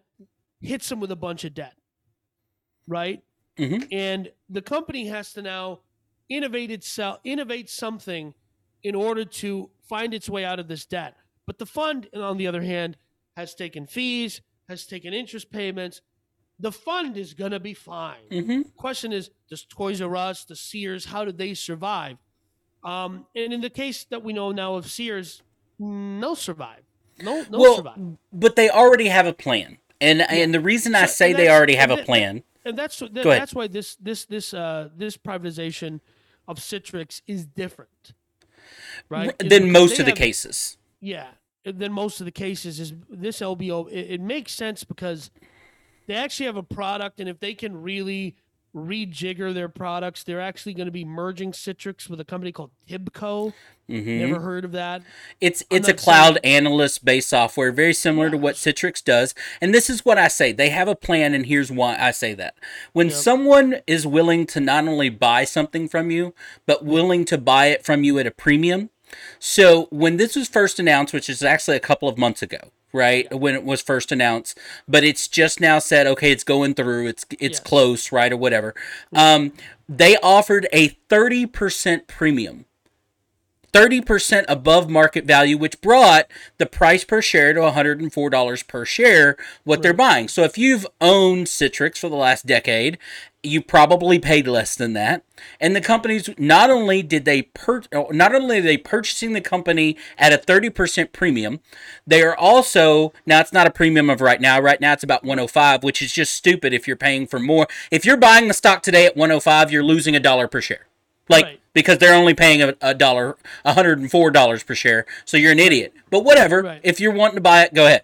[0.60, 1.76] hits them with a bunch of debt,
[2.88, 3.24] right?
[3.58, 3.88] Mhm.
[3.92, 5.82] And the company has to now
[6.30, 8.34] innovate itself, innovate something
[8.84, 11.16] in order to find its way out of this debt.
[11.46, 12.98] But the fund, on the other hand,
[13.36, 16.02] has taken fees, has taken interest payments.
[16.62, 18.22] The fund is going to be fine.
[18.32, 22.18] hmm Question is, does Toys R Us, the Sears, how did they survive?
[22.84, 25.42] Um, and in the case that we know now of Sears,
[25.80, 26.84] no survive.
[27.22, 27.98] No, no well, survive.
[28.32, 31.76] but they already have a plan, and and the reason I So- say they already
[31.76, 32.44] have a plan.
[32.66, 36.00] And that's that, that's why this this this uh this privatization
[36.48, 38.14] of Citrix is different,
[39.10, 39.38] right?
[39.40, 40.78] Than most of the have- cases.
[41.00, 41.28] Yeah,
[41.64, 43.88] than most of the cases is this LBO.
[43.92, 45.32] It, it makes sense because
[46.08, 48.36] they actually have a product, and if they can really
[48.76, 53.52] rejigger their products, they're actually going to be merging Citrix with a company called Tibco.
[53.90, 55.02] hmm Never heard of that.
[55.42, 59.04] It's I'm it's a not saying- cloud analyst based software, very similar to what Citrix
[59.04, 59.36] does.
[59.60, 62.34] And this is what I say: they have a plan, and here's why I say
[62.36, 62.56] that.
[62.94, 63.16] When Yep.
[63.18, 66.34] someone is willing to not only buy something from you,
[66.66, 68.90] but willing to buy it from you at a premium.
[69.38, 73.34] So when this was first announced, which is actually a couple of months ago, right
[73.34, 77.26] when it was first announced, but it's just now said, okay, it's going through, it's
[77.40, 77.64] it's Yes.
[77.68, 78.74] close, right, or whatever.
[79.14, 79.54] Um,
[79.88, 82.66] they offered a thirty percent premium
[83.74, 89.82] 30% above market value, which brought the price per share to $104 per share, what
[89.82, 90.28] they're buying.
[90.28, 92.98] So if you've owned Citrix for the last decade,
[93.44, 95.24] you probably paid less than that.
[95.60, 97.82] And the companies not only did they per,
[98.12, 101.60] not only are they purchasing the company at a 30% premium,
[102.06, 104.60] they are also now it's not a premium of right now.
[104.60, 107.68] Right now it's about 105, which is just stupid if you're paying for more.
[107.90, 110.91] If you're buying the stock today at 105, you're losing a dollar per share.
[111.32, 111.60] Like Right.
[111.74, 115.06] because they're only paying a, a dollar, hundred and four dollars per share.
[115.26, 115.94] So you're an idiot.
[116.10, 116.62] But whatever.
[116.64, 116.82] Right.
[116.84, 118.04] If you're wanting to buy it, go ahead.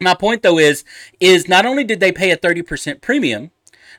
[0.00, 0.84] My point though is,
[1.20, 3.50] is not only did they pay a thirty percent premium,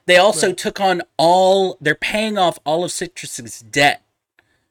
[0.05, 0.57] they also Right.
[0.57, 1.77] took on all.
[1.81, 4.01] They're paying off all of Citrix's debt.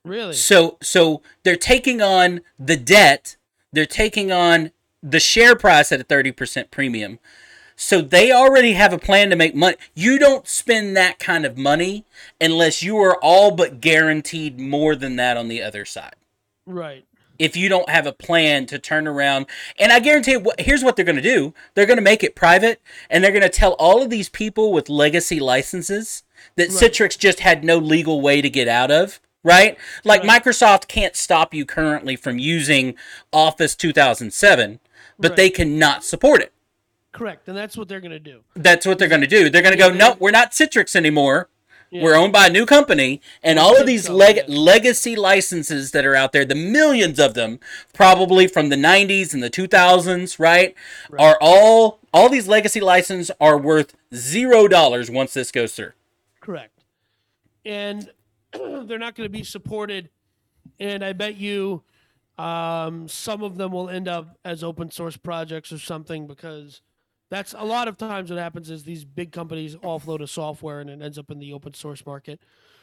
[0.04, 0.32] Really?
[0.32, 3.36] So so they're taking on the debt.
[3.72, 4.70] They're taking on
[5.02, 7.18] the share price at a thirty percent premium.
[7.80, 9.76] So they already have a plan to make money.
[9.94, 12.04] You don't spend that kind of money
[12.40, 16.16] unless you are all but guaranteed more than that on the other side.
[16.66, 17.04] Right.
[17.38, 19.46] If you don't have a plan to turn around,
[19.78, 22.34] and I guarantee you, here's what they're going to do: they're going to make it
[22.34, 26.24] private, and they're going to tell all of these people with legacy licenses
[26.56, 26.90] that Right.
[26.90, 29.20] Citrix just had no legal way to get out of.
[29.44, 29.78] Right?
[30.02, 30.42] Like Right.
[30.42, 32.96] Microsoft can't stop you currently from using
[33.32, 34.80] Office 2007,
[35.16, 35.36] but Right.
[35.36, 36.52] they cannot support it.
[37.12, 37.48] Correct.
[37.48, 38.42] And that's what they're going to do.
[38.54, 39.50] That's what they're going to do.
[39.50, 41.48] They're going to go, no, we're not Citrix anymore.
[41.90, 42.02] Yeah.
[42.02, 46.14] We're owned by a new company, and all of these leg- legacy licenses that are
[46.14, 47.60] out there, the millions of them,
[47.94, 50.74] probably from the 90s and the 2000s, right,
[51.08, 51.20] right.
[51.20, 55.92] are all all these legacy licenses are worth zero dollars once this goes through.
[56.40, 56.84] Correct,
[57.64, 58.10] and
[58.52, 60.10] they're not going to be supported.
[60.78, 61.84] And I bet you,
[62.36, 66.82] um, some of them will end up as open source projects or something because
[67.30, 70.88] that's a lot of times what happens is these big companies offload a software and
[70.88, 72.40] it ends up in the open source market.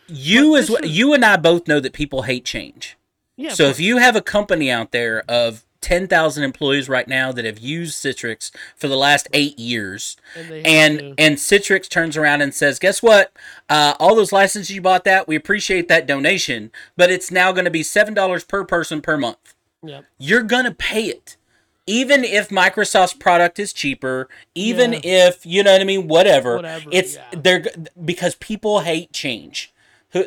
[0.08, 2.97] You as is, you and I both know that people hate change.
[3.36, 3.53] Yeah.
[3.53, 7.60] So if you have a company out there of 10,000 employees right now that have
[7.60, 12.79] used Citrix for the last 8 years and and, and, Citrix turns around and says,
[12.79, 13.31] "Guess what?
[13.69, 17.65] Uh, all those licenses you bought that, we appreciate that donation, but it's now going
[17.65, 19.53] to be $7 per person per month."
[19.84, 20.05] Yep.
[20.17, 21.38] You're going to pay it
[21.87, 24.99] even if Microsoft's product is cheaper, even yeah.
[25.03, 27.23] if you know what I mean, whatever, whatever it's yeah.
[27.31, 27.65] they're
[28.03, 29.71] because people hate change.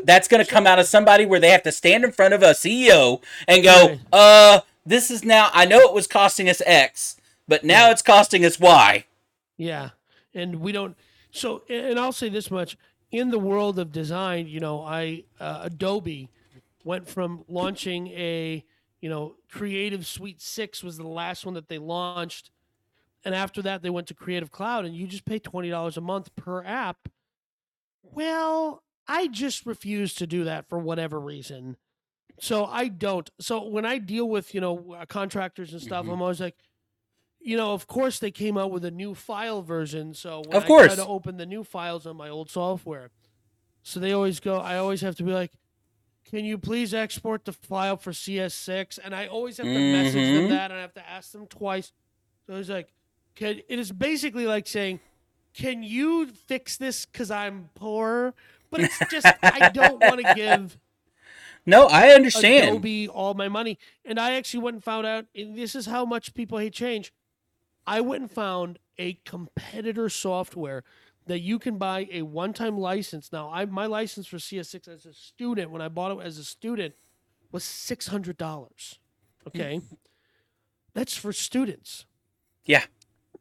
[0.04, 2.42] That's going to come out of somebody where they have to stand in front of
[2.42, 3.98] a CEO and go.
[4.12, 5.50] "Uh, this is now.
[5.52, 7.16] I know it was costing us X,
[7.46, 7.92] but now yeah.
[7.92, 9.04] it's costing us Y."
[9.56, 9.90] Yeah,
[10.34, 10.96] and we don't.
[11.30, 12.76] So, and I'll say this much:
[13.10, 16.28] in the world of design, you know, I uh, Adobe
[16.84, 18.64] went from launching a
[19.00, 22.50] you know, Creative Suite 6 was the last one that they launched.
[23.24, 26.34] And after that, they went to Creative Cloud, and you just pay $20 a month
[26.36, 27.08] per app.
[28.02, 31.76] Well, I just refuse to do that for whatever reason.
[32.40, 33.28] So I don't.
[33.40, 36.12] So when I deal with, you know, uh, contractors and stuff, mm-hmm.
[36.12, 36.56] I'm always like,
[37.40, 40.14] you know, of course they came out with a new file version.
[40.14, 40.92] So when of course.
[40.92, 43.10] I try to open the new files on my old software,
[43.82, 45.52] so they always go, I always have to be like,
[46.30, 48.98] can you please export the file for CS6?
[49.02, 49.92] And I always have to mm-hmm.
[49.92, 50.50] message them mm-hmm.
[50.50, 51.92] that, and I have to ask them twice.
[52.46, 52.92] So it's like,
[53.34, 55.00] can, it is basically like saying,
[55.54, 58.34] can you fix this because I'm poor?
[58.70, 60.78] But it's just, I don't want to give.
[61.64, 62.70] No, I understand.
[62.70, 63.78] Adobe all my money.
[64.04, 67.12] And I actually went and found out, and this is how much people hate change.
[67.86, 70.84] I went and found a competitor software
[71.28, 73.30] that you can buy a one-time license.
[73.32, 76.44] Now, I my license for CS6 as a student when I bought it as a
[76.44, 76.94] student
[77.52, 78.98] was six hundred dollars.
[79.46, 79.96] Okay, mm.
[80.94, 82.06] that's for students.
[82.64, 82.84] Yeah,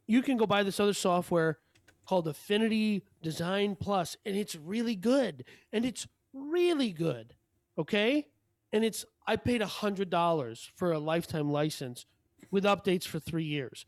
[0.06, 1.60] you can go buy this other software
[2.06, 5.44] called Affinity Design Plus, and it's really good.
[5.74, 7.36] And it's really good.
[7.78, 8.28] Okay,
[8.72, 12.06] and it's I paid hundred dollars for a lifetime license
[12.52, 13.86] with updates for three years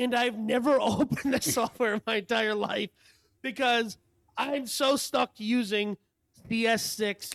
[0.00, 2.90] and I've never opened the software in my entire life
[3.42, 3.98] because
[4.36, 5.96] I'm so stuck using
[6.48, 7.34] CS6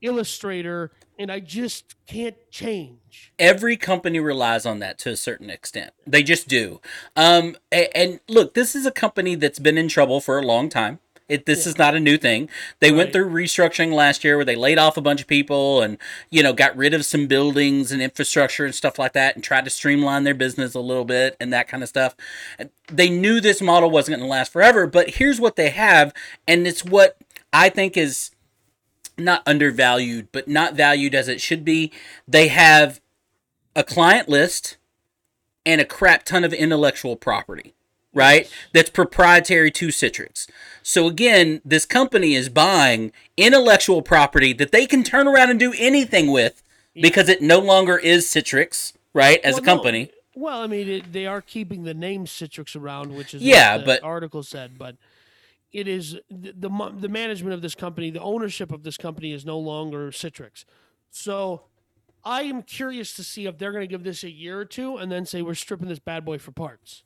[0.00, 3.32] Illustrator and I just can't change.
[3.38, 5.92] Every company relies on that to a certain extent.
[6.06, 6.80] They just do.
[7.16, 10.68] Um, and, and look, this is a company that's been in trouble for a long
[10.68, 10.98] time.
[11.26, 11.70] It, this yeah.
[11.70, 12.50] is not a new thing.
[12.80, 12.98] They right.
[12.98, 15.96] went through restructuring last year where they laid off a bunch of people and,
[16.30, 19.64] you know, got rid of some buildings and infrastructure and stuff like that and tried
[19.64, 22.14] to streamline their business a little bit and that kind of stuff.
[22.88, 26.12] They knew this model wasn't going to last forever, but here's what they have.
[26.46, 27.16] And it's what
[27.54, 28.30] I think is
[29.16, 31.90] not undervalued, but not valued as it should be.
[32.28, 33.00] They have
[33.74, 34.76] a client list
[35.64, 37.74] and a crap ton of intellectual property
[38.14, 38.50] right?
[38.72, 40.46] That's proprietary to Citrix.
[40.86, 45.72] So again, this company is buying intellectual property that they can turn around and do
[45.78, 46.62] anything with
[46.94, 49.40] because it no longer is Citrix, right?
[49.42, 50.10] As well, a company.
[50.36, 50.42] No.
[50.42, 54.04] Well, I mean, it, they are keeping the name Citrix around, which is yeah, but
[54.04, 54.96] article said, but
[55.72, 59.46] it is the, the the management of this company, the ownership of this company is
[59.46, 60.66] no longer Citrix.
[61.10, 61.62] So
[62.26, 64.98] I am curious to see if they're going to give this a year or two
[64.98, 67.04] and then say we're stripping this bad boy for parts.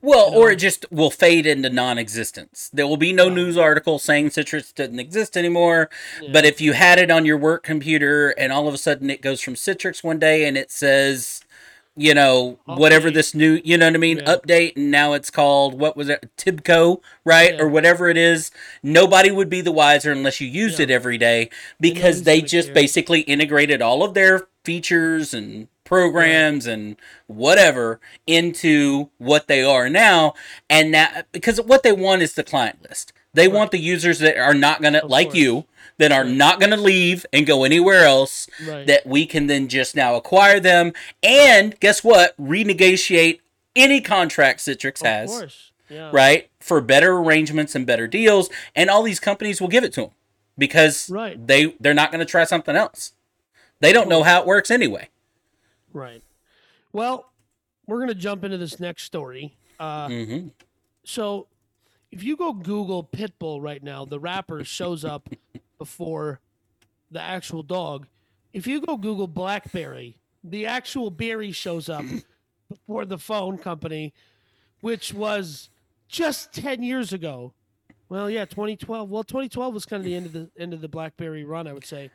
[0.00, 0.38] Well, you know?
[0.38, 2.70] or um, it just will fade into non-existence.
[2.72, 3.34] There will be no yeah.
[3.34, 5.90] news article saying Citrix doesn't exist anymore.
[6.20, 6.30] Yeah.
[6.32, 9.22] But if you had it on your work computer and all of a sudden it
[9.22, 11.42] goes from Citrix one day and it says,
[11.96, 12.78] you know, update.
[12.78, 14.36] whatever this new, you know what I mean, yeah.
[14.36, 18.50] update, and now it's called what was it, Tibco, right, or whatever it is.
[18.82, 21.50] Nobody would be the wiser unless you used it every day
[21.80, 29.46] because they just basically integrated all of their features and programs and whatever into what
[29.46, 30.32] they are now
[30.70, 33.56] and now because what they want is the client list they right.
[33.56, 35.38] want the users that are not gonna like course.
[35.38, 35.64] you
[35.98, 38.86] that are not gonna leave and go anywhere else right.
[38.86, 43.40] that we can then just now acquire them and guess what renegotiate
[43.74, 46.10] any contract citrix has yeah.
[46.12, 50.02] right for better arrangements and better deals and all these companies will give it to
[50.02, 50.10] them
[50.58, 51.46] because right.
[51.46, 53.12] they they're not going to try something else
[53.80, 55.08] they don't know how it works anyway
[55.92, 56.22] Right.
[56.92, 57.30] Well,
[57.86, 59.56] we're going to jump into this next story.
[59.78, 60.48] Uh, mm-hmm.
[61.04, 61.48] So,
[62.10, 65.28] if you go Google Pitbull right now, the rapper shows up
[65.82, 66.38] before
[67.10, 68.06] the actual dog.
[68.52, 72.04] If you go Google BlackBerry, the actual berry shows up
[72.68, 74.14] before the phone company,
[74.80, 75.70] which was
[76.06, 77.52] just ten years ago.
[78.08, 79.10] Well, yeah, 2012.
[79.10, 81.72] Well, 2012 was kind of the end of the end of the BlackBerry run, I
[81.72, 82.10] would say.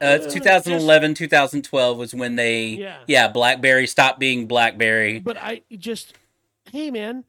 [0.00, 2.98] Uh, 2011, 2012 was when they, yeah.
[3.08, 5.18] yeah, BlackBerry stopped being BlackBerry.
[5.18, 6.14] But I just,
[6.70, 7.24] hey man,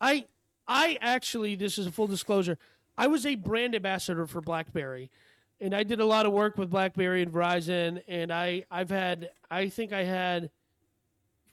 [0.00, 0.24] I,
[0.66, 2.58] I actually, this is a full disclosure.
[3.00, 5.10] I was a brand ambassador for BlackBerry,
[5.58, 8.02] and I did a lot of work with BlackBerry and Verizon.
[8.06, 10.50] And I, I've had, I think I had,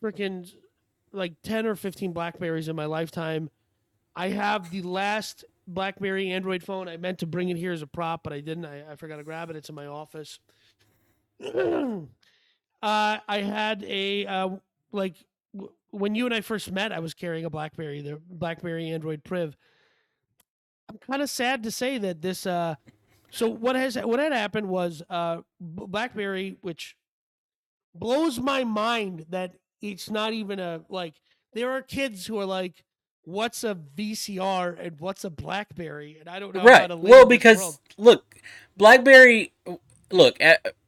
[0.03, 0.51] freaking,
[1.13, 3.49] like ten or fifteen Blackberries in my lifetime.
[4.13, 6.89] I have the last BlackBerry Android phone.
[6.89, 8.65] I meant to bring it here as a prop, but I didn't.
[8.65, 9.55] I, I forgot to grab it.
[9.55, 10.39] It's in my office.
[11.45, 12.01] uh,
[12.81, 14.49] I had a uh,
[14.91, 15.15] like
[15.55, 16.91] w- when you and I first met.
[16.91, 19.55] I was carrying a BlackBerry, the BlackBerry Android Priv.
[20.89, 22.45] I'm kind of sad to say that this.
[22.45, 22.75] Uh,
[23.29, 26.95] so what has what had happened was uh, BlackBerry, which
[27.93, 31.15] blows my mind that it's not even a like.
[31.53, 32.83] There are kids who are like,
[33.23, 36.89] what's a VCR and what's a BlackBerry, and I don't know right.
[36.97, 38.35] well, because look,
[38.77, 39.53] BlackBerry.
[40.09, 40.37] Look,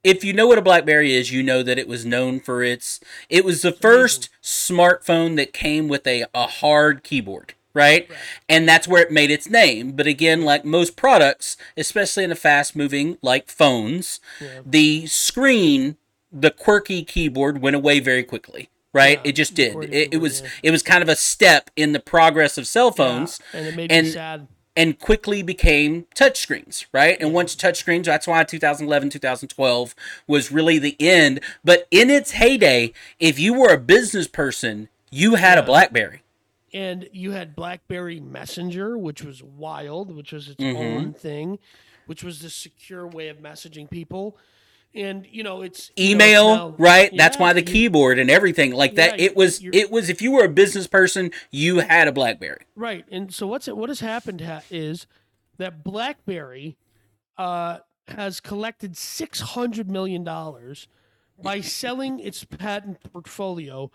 [0.01, 3.01] if you know what a BlackBerry is, you know that it was known for its.
[3.27, 7.53] It was the first smartphone that came with a, a hard keyboard.
[7.79, 8.09] Right?
[8.09, 8.19] right?
[8.47, 9.93] And that's where it made its name.
[9.93, 14.61] But again, like most products, especially in a fast moving like phones, yeah.
[14.65, 15.97] the screen,
[16.31, 19.19] the quirky keyboard went away very quickly right?
[19.23, 19.75] Yeah, it just did.
[19.93, 20.49] It, it, was yeah.
[20.63, 23.75] it was kind of a step in the progress of cell phones, yeah, and it
[23.75, 24.47] made and, me sad.
[24.75, 27.17] And quickly became touchscreens, right?
[27.19, 31.41] And once touchscreens, that's why 2011, 2012 was really the end.
[31.65, 36.21] But in its heyday, if you were a business person, you had a BlackBerry.
[36.73, 40.77] And you had BlackBerry Messenger, which was wild, which was its mm-hmm.
[40.77, 41.59] own thing,
[42.05, 44.37] which was the secure way of messaging people.
[44.95, 47.13] And you know it's email know, it's now, right?
[47.13, 50.09] Yeah, that's why the you, keyboard and everything like yeah, that it was it was
[50.09, 52.65] if you were a business person you had a blackberry.
[52.75, 53.05] Right.
[53.11, 55.05] And so what's it what has happened ha- is
[55.57, 56.75] that blackberry
[57.37, 60.87] uh, has collected 600 million dollars
[61.39, 63.91] by selling its patent portfolio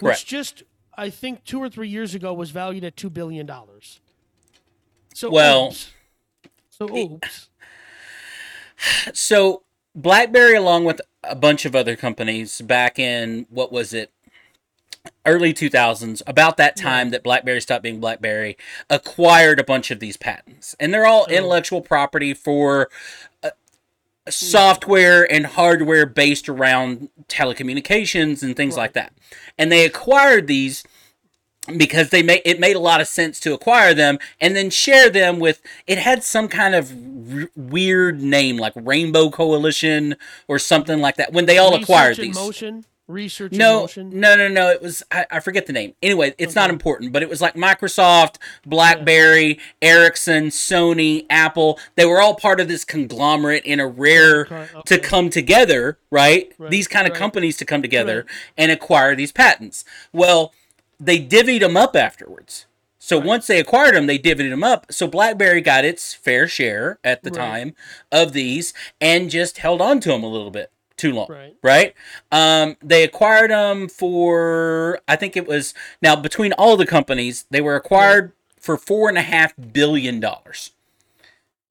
[0.00, 0.26] which Correct.
[0.26, 0.62] just
[0.96, 4.00] i think 2 or 3 years ago was valued at 2 billion dollars.
[5.14, 5.92] So well oops.
[6.70, 7.48] so oops.
[9.14, 9.62] So
[9.96, 14.12] BlackBerry, along with a bunch of other companies, back in what was it,
[15.24, 18.58] early 2000s, about that time that BlackBerry stopped being BlackBerry,
[18.90, 22.90] acquired a bunch of these patents, and they're all intellectual property for.
[24.28, 28.82] Software and hardware based around telecommunications and things right.
[28.82, 29.12] like that.
[29.58, 30.84] And they acquired these
[31.76, 35.10] because they made it made a lot of sense to acquire them and then share
[35.10, 36.92] them with it had some kind of
[37.32, 40.16] r- weird name like Rainbow Coalition
[40.46, 44.10] or something like that when they all Research acquired these motion research no motion.
[44.18, 46.60] no no no it was I, I forget the name anyway it's okay.
[46.60, 49.88] not important but it was like microsoft blackberry yeah.
[49.88, 54.68] ericsson sony apple they were all part of this conglomerate in a rare okay.
[54.86, 56.70] to come together right, right.
[56.70, 57.18] these kind of right.
[57.18, 58.36] companies to come together right.
[58.58, 60.52] and acquire these patents well
[60.98, 62.66] they divvied them up afterwards.
[62.98, 64.86] So once they acquired them, they divvied them up.
[64.90, 67.76] So BlackBerry got its fair share at the time
[68.10, 71.28] of these and just held on to them a little bit too long.
[71.28, 71.56] Right.
[71.62, 71.94] Right.
[72.32, 77.60] Um, they acquired them for I think it was now between all the companies they
[77.60, 78.32] were acquired right.
[78.58, 80.72] for four and a half billion dollars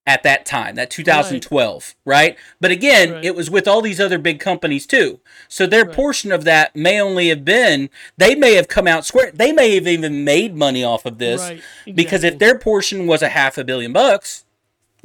[0.07, 2.15] at that time, that 2012, right?
[2.15, 2.37] right?
[2.61, 3.25] But again, right.
[3.25, 5.19] it was with all these other big companies too.
[5.47, 5.95] So their right.
[5.95, 9.31] portion of that may only have been they may have come out square.
[9.33, 11.93] They may have even made money off of this exactly.
[11.93, 14.44] because if their portion was a half a billion bucks,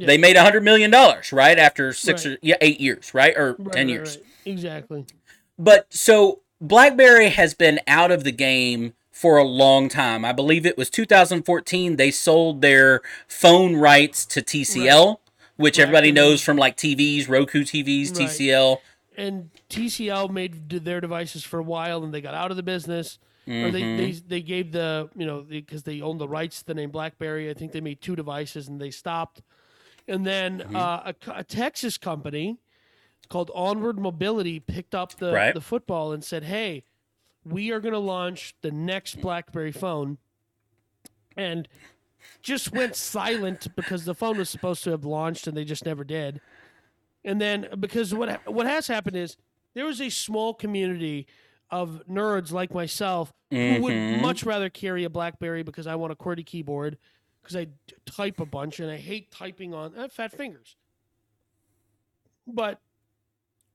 [0.00, 0.06] yeah.
[0.06, 1.58] they made a hundred million dollars, right?
[1.58, 3.36] After six or yeah, eight years, right?
[3.36, 4.18] Or ten years.
[4.44, 5.06] Exactly.
[5.58, 10.24] But so BlackBerry has been out of the game for a long time.
[10.24, 15.16] I believe it was 2014 they sold their phone rights to TCL, right.
[15.56, 15.82] which right.
[15.82, 18.28] everybody knows from like TVs, Roku TVs, right.
[18.28, 18.78] TCL.
[19.16, 23.18] And TCL made their devices for a while and they got out of the business.
[23.46, 23.66] Mm-hmm.
[23.66, 23.96] Or they, mm-hmm.
[23.96, 26.90] they they gave the you know because they, they owned the rights to the name
[26.90, 27.50] BlackBerry.
[27.50, 29.42] I think they made two devices and they stopped.
[30.10, 30.76] And then mm-hmm.
[30.76, 32.58] uh, a, a, Texas company
[33.28, 36.84] called Onward Mobility picked up the the football and said, "Hey,
[37.44, 40.18] we are going to launch the next BlackBerry phone,
[41.36, 41.68] and
[42.42, 46.04] just went silent because the phone was supposed to have launched and they just never
[46.04, 46.40] did.
[47.24, 49.36] And then because what what has happened is
[49.74, 51.26] there was a small community
[51.70, 54.20] of nerds like myself who would Mhm.
[54.20, 56.98] much rather carry a BlackBerry because I want a QWERTY keyboard
[57.42, 57.68] because I
[58.06, 60.76] type a bunch and I hate typing on I have fat fingers.
[62.46, 62.80] But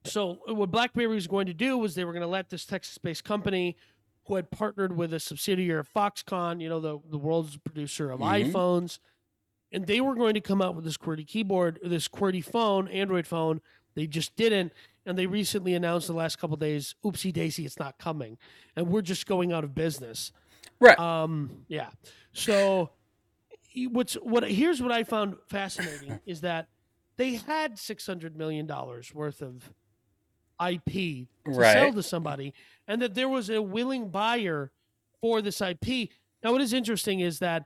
[0.04, 3.24] so what BlackBerry was going to do was they were going to let this Texas-based
[3.24, 3.76] company
[4.28, 8.20] who had partnered with a subsidiary of Foxconn, you know, the, the world's producer of
[8.20, 8.52] Mhm.
[8.52, 9.00] iPhones,
[9.72, 13.28] and they were going to come out with this QWERTY keyboard, this QWERTY phone, Android
[13.28, 13.62] phone.
[13.94, 14.74] They just didn't,
[15.06, 18.38] and they recently announced the last couple days, oopsie daisy, it's not coming,
[18.76, 20.32] and we're just going out of business.
[20.80, 21.00] Right.
[21.00, 21.90] Um, yeah.
[22.34, 22.90] So
[23.76, 26.68] what's what here's what I found fascinating is that
[27.18, 29.70] they had six hundred million dollars worth of
[30.66, 32.54] IP to sell to somebody,
[32.88, 34.72] and that there was a willing buyer
[35.22, 36.10] for this IP.
[36.44, 37.66] Now, what is interesting is that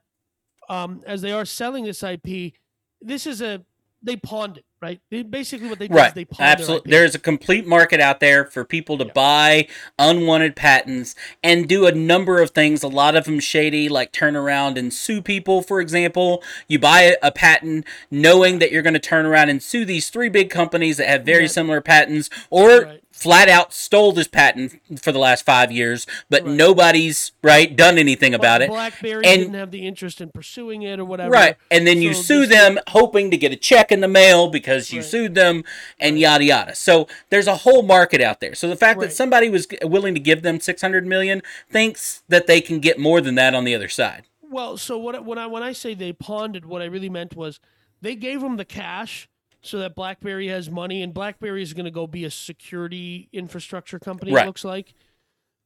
[0.69, 2.53] um, as they are selling this IP,
[3.01, 3.63] this is a
[4.01, 5.01] they pawned it, right?
[5.11, 6.15] They, basically, what they did is Right.
[6.15, 6.89] they pawned Absolutely.
[6.91, 9.11] There's a complete market out there for people to Yeah.
[9.13, 12.81] buy unwanted patents and do a number of things.
[12.83, 16.41] A lot of them shady, like turn around and sue people, for example.
[16.67, 20.09] You buy a, a patent knowing that you're going to turn around and sue these
[20.09, 21.51] three big companies that have very Right.
[21.51, 23.01] similar patents or Right.
[23.19, 26.53] Flat out stole this patent for the last five years, but Right.
[26.55, 28.69] nobody's, right, done anything about it.
[28.69, 31.29] BlackBerry And- didn't have the interest in pursuing it or whatever.
[31.31, 31.55] Right.
[31.69, 35.01] And then you sue them hoping to get a check in the mail because you
[35.01, 35.09] Right.
[35.09, 35.63] sued them
[35.99, 36.75] and yada yada.
[36.75, 38.55] So there's a whole market out there.
[38.55, 42.61] So the fact that somebody was willing to give them 600 million thinks that they
[42.61, 44.23] can get more than that on the other side.
[44.49, 47.35] Well, so what when I when I say they pawned it, what I really meant
[47.35, 47.59] was
[48.01, 49.27] they gave them the cash
[49.61, 53.99] so that BlackBerry has money, and BlackBerry is going to go be a security infrastructure
[53.99, 54.31] company.
[54.31, 54.43] Right.
[54.43, 54.93] It looks like.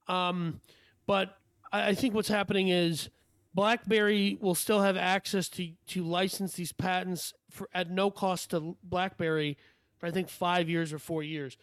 [0.08, 0.60] Um,
[1.06, 1.38] but
[1.72, 3.10] I, I think what's happening is
[3.54, 8.76] BlackBerry will still have access to to license these patents for at no cost to
[8.84, 9.58] BlackBerry
[9.98, 11.58] for I think five years or four years.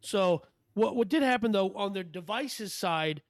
[0.00, 0.42] So
[0.74, 3.22] what what did happen though on their devices side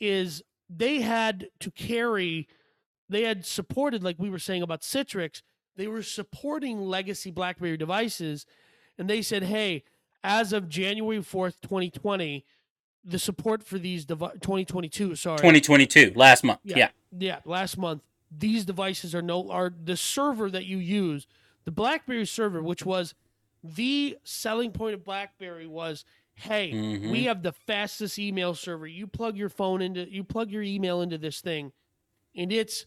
[0.00, 2.48] is they had to carry
[3.08, 5.42] they had supported like we were saying about Citrix
[5.78, 8.44] they were supporting legacy BlackBerry devices
[8.98, 9.84] and they said hey
[10.22, 12.44] as of January 4th 2020
[13.04, 16.60] the support for these devi- 2022 sorry 2022, last month.
[16.64, 16.76] yeah.
[16.76, 16.88] Yeah.
[17.18, 18.02] Yeah, last month.
[18.30, 21.26] These devices are no are the server that you use,
[21.64, 23.14] the BlackBerry server, which was
[23.64, 26.04] the selling point of BlackBerry was,
[26.34, 27.10] hey, Mhm.
[27.10, 28.86] we have the fastest email server.
[28.86, 31.72] You plug your phone into you plug your email into this thing,
[32.36, 32.84] and it's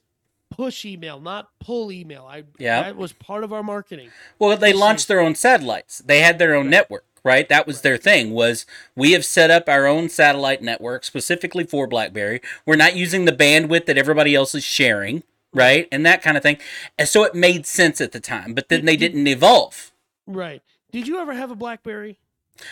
[0.52, 2.28] push email, not pull email.
[2.30, 2.84] I Yeah.
[2.84, 4.12] that was part of our marketing.
[4.38, 6.00] Well, they launched their own satellites.
[6.06, 7.50] They had their own network, right?
[7.50, 8.32] That was their thing.
[8.32, 12.42] Was we have set up our own satellite network specifically for BlackBerry.
[12.66, 15.24] We're not using the bandwidth that everybody else is sharing,
[15.54, 15.88] right?
[15.92, 16.58] And that kind of thing.
[17.00, 19.92] And so it made sense at the time, but then they didn't evolve.
[20.28, 20.62] Right.
[20.92, 22.18] Did you ever have a BlackBerry?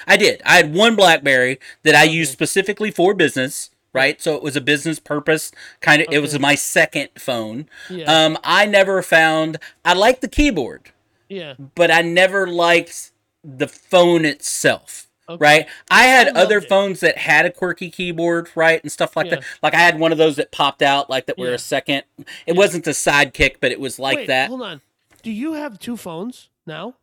[0.06, 0.42] I did.
[0.46, 4.22] I had one BlackBerry that I used specifically for business, right?
[4.22, 6.08] So it was a business purpose kind of.
[6.12, 7.68] It was my second phone.
[7.90, 8.06] Yeah.
[8.06, 9.58] Um, I never found.
[9.86, 10.92] I liked the keyboard.
[11.30, 11.54] yeah.
[11.76, 13.12] but I never liked
[13.44, 15.08] the phone itself.
[15.30, 15.38] Okay.
[15.46, 16.68] Right, I had I other it.
[16.68, 19.36] phones that had a quirky keyboard, right, and stuff like Yeah.
[19.36, 19.44] that.
[19.62, 21.54] Like I had one of those that popped out, like that were Yeah.
[21.54, 22.04] a second.
[22.18, 22.54] It Yeah.
[22.56, 24.48] wasn't a sidekick, but it was like Wait, that.
[24.50, 24.82] Hold on.
[25.22, 26.96] Do you have two phones now?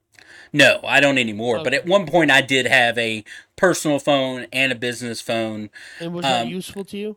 [0.53, 1.63] No, I don't anymore.
[1.63, 3.25] But at one point, I did have a
[3.57, 5.71] personal phone and a business phone.
[6.01, 7.17] And was that Um, useful to you?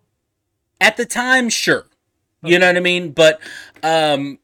[0.82, 1.88] At the time, sure,
[2.42, 3.12] you know what I mean.
[3.12, 3.42] But,
[3.84, 4.40] um,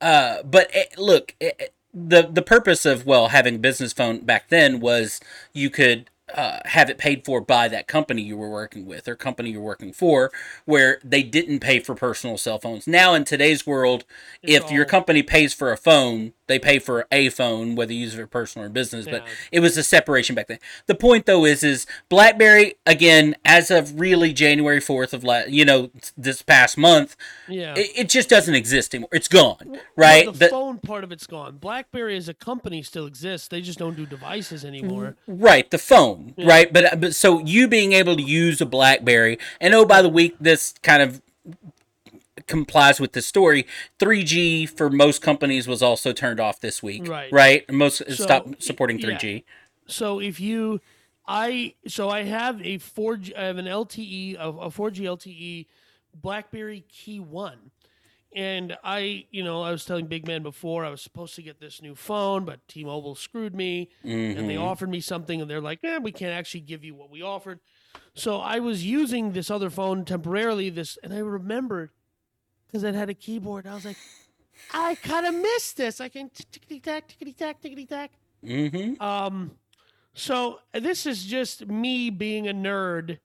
[0.00, 4.20] uh, but eh, look, eh, eh, the the purpose of well having a business phone
[4.20, 5.20] back then was
[5.52, 9.16] you could uh, have it paid for by that company you were working with or
[9.16, 10.30] company you're working for,
[10.66, 12.86] where they didn't pay for personal cell phones.
[12.86, 14.04] Now in today's world,
[14.42, 18.00] It's if your company pays for a phone, they pay for a phone, whether you
[18.00, 19.04] use it for personal or business.
[19.04, 19.32] But Yeah.
[19.52, 20.58] it was a separation back then.
[20.86, 25.64] The point though is, is BlackBerry again, as of really January fourth of last, you
[25.64, 27.14] know this past month,
[27.48, 27.74] Yeah.
[27.76, 29.10] it, it just doesn't exist anymore.
[29.12, 30.24] It's gone, Well, right?
[30.26, 31.58] The, The- phone part of it's gone.
[31.58, 33.48] BlackBerry as a company still exists.
[33.48, 35.16] They just don't do devices anymore.
[35.26, 36.48] Right, the phone, Yeah.
[36.48, 36.72] right?
[36.72, 40.34] But but so you being able to use a BlackBerry, and oh by the week,
[40.40, 41.20] this kind of
[42.48, 43.66] complies with the story.
[43.98, 47.32] 3G for most companies was also turned off this week, Right.
[47.32, 49.44] Right, most So, stopped supporting 3G.
[49.86, 50.80] So if you,
[51.26, 55.66] I so I have a four G, I have an LTE a, a 4G LTE
[56.14, 57.70] BlackBerry Key One,
[58.34, 61.60] and I you know I was telling Big Man before I was supposed to get
[61.60, 64.62] this new phone, but T-Mobile screwed me, and they Mhm.
[64.62, 67.60] offered me something, and they're like, eh, we can't actually give you what we offered.
[68.14, 70.70] So I was using this other phone temporarily.
[70.70, 71.90] This and I remembered
[72.68, 73.66] because it had a keyboard.
[73.66, 73.96] I was like,
[74.72, 76.00] I kind of missed this.
[76.00, 78.12] I can tickety tack, tickety tack, tickety tack.
[78.44, 79.00] Mhm.
[79.00, 79.52] Um,
[80.14, 83.18] so this is just me being a nerd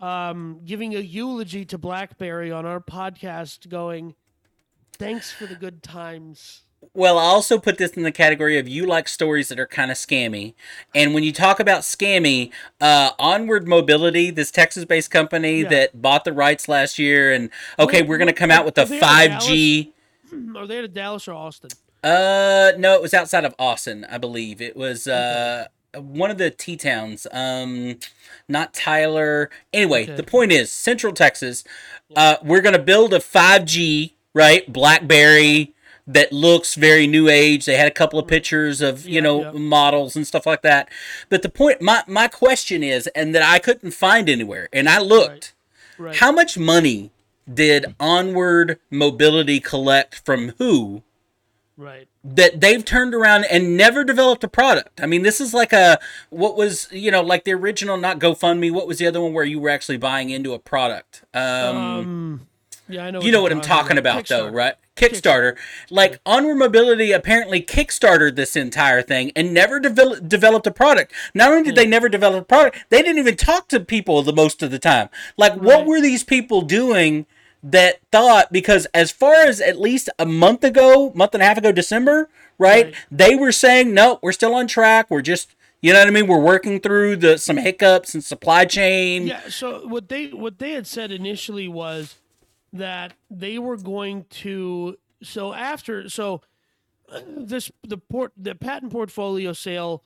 [0.00, 4.14] um, giving a eulogy to BlackBerry on our podcast, going,
[4.98, 8.86] "Thanks for the good times." Well, I also put this in the category of you
[8.86, 10.54] like stories that are kind of scammy.
[10.94, 15.68] And when you talk about scammy, uh, Onward Mobility, this Texas based company yeah.
[15.68, 18.84] that bought the rights last year, and okay, we're going to come out with a
[18.84, 19.92] 5G.
[20.56, 21.70] Are they at Dallas or Austin?
[22.02, 24.60] Uh, no, it was outside of Austin, I believe.
[24.60, 25.66] It was uh
[25.96, 27.26] one of the T towns.
[27.32, 27.98] Um,
[28.48, 29.50] not Tyler.
[29.72, 30.14] Anyway, okay.
[30.14, 31.64] the point is, Central Texas.
[32.14, 35.73] Uh, we're gonna build a 5G right BlackBerry
[36.06, 37.64] that looks very new age.
[37.64, 39.50] They had a couple of pictures of you yeah, know yeah.
[39.52, 40.90] models and stuff like that.
[41.28, 44.98] But the point, my my question is, and that I couldn't find anywhere, and I
[44.98, 45.30] looked.
[45.30, 45.50] Right.
[45.96, 46.16] Right.
[46.16, 47.12] How much money
[47.52, 51.04] did Onward Mobility collect from who?
[51.76, 52.08] Right.
[52.24, 55.00] That they've turned around and never developed a product.
[55.00, 55.98] I mean, this is like a
[56.30, 58.72] what was you know like the original not GoFundMe.
[58.72, 61.22] What was the other one where you were actually buying into a product?
[61.32, 62.46] Um, um
[62.88, 63.22] yeah, I know.
[63.22, 64.74] You know what I'm talking about, though, right?
[64.96, 65.56] Kickstarter.
[65.90, 71.12] Like Onward Mobility apparently kickstarted this entire thing and never devel- developed a product.
[71.34, 71.90] Not only did they hmm.
[71.90, 75.08] never develop a product, they didn't even talk to people the most of the time.
[75.36, 75.62] Like, right.
[75.62, 77.26] what were these people doing
[77.62, 78.52] that thought?
[78.52, 82.28] Because as far as at least a month ago, month and a half ago, December,
[82.58, 82.86] right?
[82.86, 82.94] right.
[83.10, 85.10] They were saying, no, we're still on track.
[85.10, 86.26] We're just you know what I mean?
[86.28, 89.26] We're working through the some hiccups and supply chain.
[89.26, 89.50] Yeah.
[89.50, 92.14] So what they what they had said initially was
[92.74, 96.42] that they were going to so after so
[97.26, 100.02] this the port the patent portfolio sale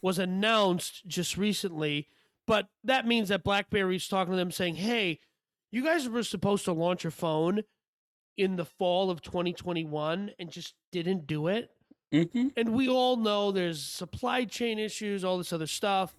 [0.00, 2.08] was announced just recently
[2.46, 5.20] but that means that blackberry's talking to them saying hey
[5.70, 7.60] you guys were supposed to launch a phone
[8.36, 11.70] in the fall of 2021 and just didn't do it
[12.12, 12.48] mm-hmm.
[12.56, 16.16] and we all know there's supply chain issues all this other stuff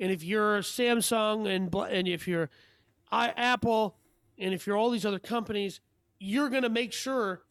[0.00, 2.48] and if you're samsung and and if you're
[3.10, 3.96] I, apple
[4.38, 5.80] and if you're all these other companies,
[6.18, 7.42] you're going to make sure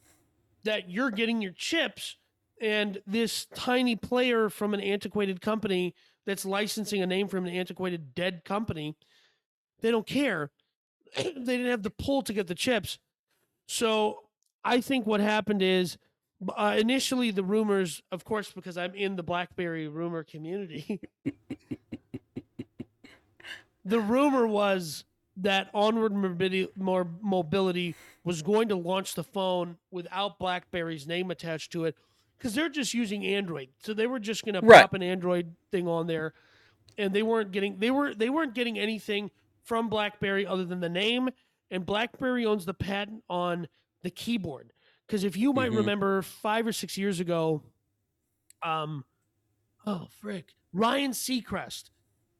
[0.63, 2.17] that you're getting your chips.
[2.61, 5.93] And this tiny player from an antiquated company
[6.25, 8.95] that's licensing a name from an antiquated dead company,
[9.81, 10.51] they don't care.
[11.15, 12.97] they didn't have the pull to get the chips.
[13.67, 14.23] So
[14.63, 15.97] I think what happened is
[16.55, 21.01] uh, initially the rumors, of course, because I'm in the BlackBerry rumor community,
[23.85, 25.05] the rumor was
[25.37, 31.71] that Onward Mobility, more mobility was going to launch the phone without BlackBerry's name attached
[31.73, 31.95] to it
[32.37, 33.69] because they're just using Android.
[33.79, 36.33] So they were just going to pop an Android thing on there,
[36.97, 39.31] and they weren't getting they were they weren't getting anything
[39.63, 41.29] from BlackBerry other than the name.
[41.71, 43.67] And BlackBerry owns the patent on
[44.03, 44.71] the keyboard
[45.07, 45.77] because if you might mm-hmm.
[45.77, 47.63] remember five or six years ago,
[48.63, 49.03] um,
[49.85, 51.89] oh frick, Ryan Seacrest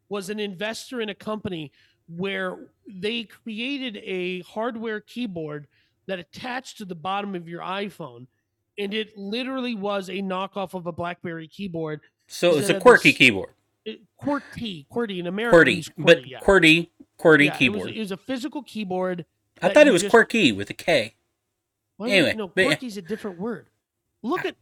[0.08, 1.72] was an investor in a company
[2.08, 5.68] where they created a hardware keyboard
[6.08, 8.28] that attached to the bottom of your iPhone,
[8.78, 12.02] and it literally was a knockoff of a BlackBerry keyboard.
[12.28, 13.50] So it's a quirky this, keyboard.
[13.86, 15.58] It, QWERTY, QWERTY in America.
[15.58, 16.40] QWERTY, QWERTY but yeah.
[16.40, 16.90] QWERTY,
[17.20, 17.82] QWERTY yeah, keyboard.
[17.82, 19.26] It was, it was, a physical keyboard.
[19.62, 21.16] I thought it was just, QWERTY with a K.
[21.98, 23.70] Well, anyway, no, QWERTY's a different word.
[24.26, 24.56] Look at.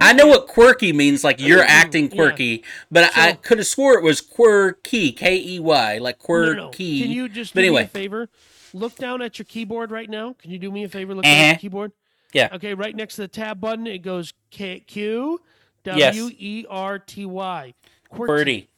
[0.00, 2.68] I know what quirky means, like you're acting quirky, yeah.
[2.88, 6.56] but so, I could have swore it was quirky, K E Y, like quirky.
[6.56, 6.70] No, no.
[6.70, 7.80] Can you just do anyway.
[7.80, 8.28] me a favor?
[8.72, 10.34] Look down at your keyboard right now.
[10.38, 11.16] Can you do me a favor?
[11.16, 11.34] Look uh-huh.
[11.34, 11.92] at your keyboard.
[12.32, 12.48] Yeah.
[12.52, 15.40] Okay, right next to the tab button, it goes K Q
[15.82, 17.74] W E R T Y.
[18.14, 18.68] QWERTY.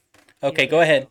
[0.43, 0.71] Okay, yeah.
[0.71, 1.09] go ahead.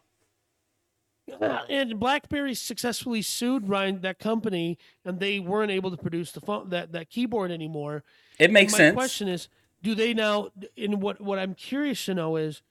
[1.40, 6.42] Uh, and BlackBerry successfully sued Ryan that company, and they weren't able to produce the
[6.42, 8.04] phone that that keyboard anymore.
[8.44, 8.96] It makes my sense.
[8.96, 9.48] My question is,
[9.82, 10.50] do they now?
[10.76, 12.62] In what what I'm curious to know is,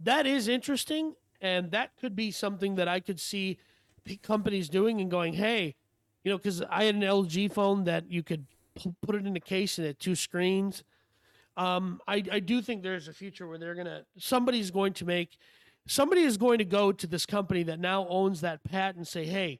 [0.00, 3.58] that is interesting, and that could be something that I could see
[4.22, 5.74] companies doing and going, hey,
[6.24, 8.46] you know, because I had an LG phone that you could
[9.02, 10.82] put it in a case and it had two screens.
[11.56, 15.36] Um, I, I do think there's a future where they're gonna somebody's going to make
[15.88, 19.24] somebody is going to go to this company that now owns that patent and say,
[19.24, 19.58] hey,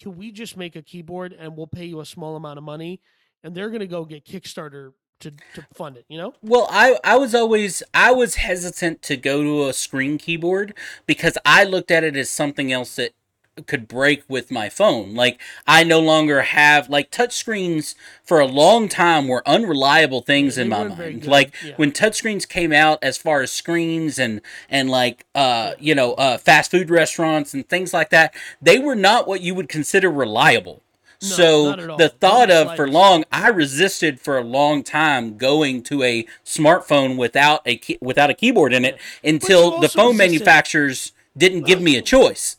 [0.00, 3.00] can we just make a keyboard and we'll pay you a small amount of money?
[3.46, 6.34] And they're going to go get Kickstarter to, to fund it, you know?
[6.42, 10.74] Well, I, I was always I was hesitant to go to a screen keyboard
[11.06, 13.12] because I looked at it as something else that
[13.66, 15.14] could break with my phone.
[15.14, 17.94] Like I no longer have like touchscreens
[18.24, 21.24] for a long time were unreliable things yeah, in my mind.
[21.24, 21.74] Like yeah.
[21.76, 26.36] when touchscreens came out as far as screens and and like uh you know uh
[26.36, 30.82] fast food restaurants and things like that, they were not what you would consider reliable.
[31.22, 36.02] No, so the thought of for long, I resisted for a long time going to
[36.02, 39.30] a smartphone without a key, without a keyboard in it yeah.
[39.30, 40.18] until the phone resisted.
[40.18, 42.56] manufacturers didn't give me a choice.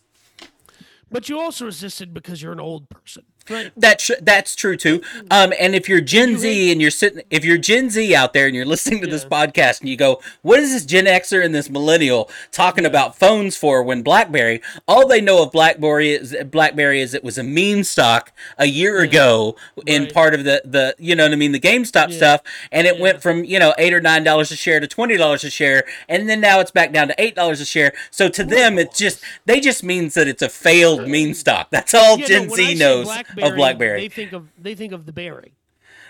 [1.12, 3.24] but you also resisted because you're an old person.
[3.50, 3.72] Right.
[3.76, 5.02] That's that's true too.
[5.32, 8.48] Um, and if you're Gen Z and you're sitting, if you're Gen Z out there
[8.48, 9.12] and you're listening to yeah.
[9.14, 12.90] this podcast and you go, "What is this Gen Xer and this millennial talking yeah.
[12.90, 17.38] about phones for?" When BlackBerry, all they know of BlackBerry is BlackBerry is it was
[17.38, 19.10] a meme stock a year yeah.
[19.10, 20.14] ago in right.
[20.14, 22.42] part of the the you know what I mean the GameStop stuff,
[22.72, 25.44] and it went from you know eight or nine dollars a share to twenty dollars
[25.44, 27.94] a share, and then now it's back down to eight dollars a share.
[28.12, 31.70] So to them, it just they just means that it's a failed meme stock.
[31.70, 33.08] That's all Gen no, Z knows
[33.44, 34.02] of BlackBerry.
[34.02, 35.54] They think of they think of the berry.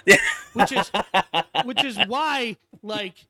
[0.54, 0.92] which is
[1.66, 3.28] which is why like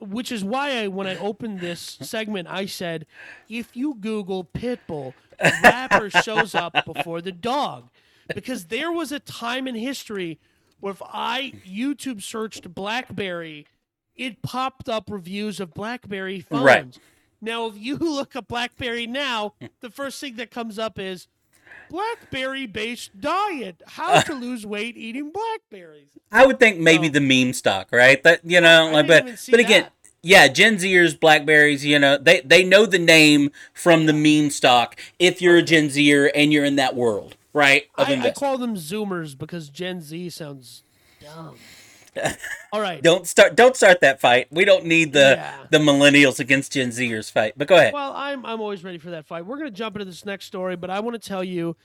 [0.00, 3.06] which is why I when I opened this segment I said
[3.48, 5.14] if you Google Pitbull,
[5.62, 7.88] rapper shows up before the dog.
[8.34, 10.38] Because there was a time in history
[10.80, 13.66] where if I YouTube searched BlackBerry,
[14.16, 16.62] it popped up reviews of BlackBerry phones.
[16.62, 16.98] Right.
[17.40, 21.28] Now, if you look up BlackBerry now, the first thing that comes up is
[21.88, 23.82] blackberry based diet.
[23.86, 26.08] How to lose weight eating blackberries.
[26.32, 27.10] I would think maybe oh.
[27.10, 28.22] the meme stock, right?
[28.22, 29.92] That you know, like, but but again, that.
[30.22, 31.84] yeah, Gen Zers, blackberries.
[31.84, 34.96] You know, they they know the name from the meme stock.
[35.18, 37.84] If you're a Gen Zer and you're in that world, right?
[37.96, 40.82] I, I call them Zoomers because Gen Z sounds
[41.20, 41.56] dumb.
[42.72, 43.02] All right.
[43.02, 44.48] don't start don't start that fight.
[44.50, 45.66] We don't need the yeah.
[45.70, 47.54] the millennials against Gen Zers fight.
[47.56, 47.92] But go ahead.
[47.92, 49.46] Well, I'm I'm always ready for that fight.
[49.46, 51.76] We're going to jump into this next story, but I want to tell you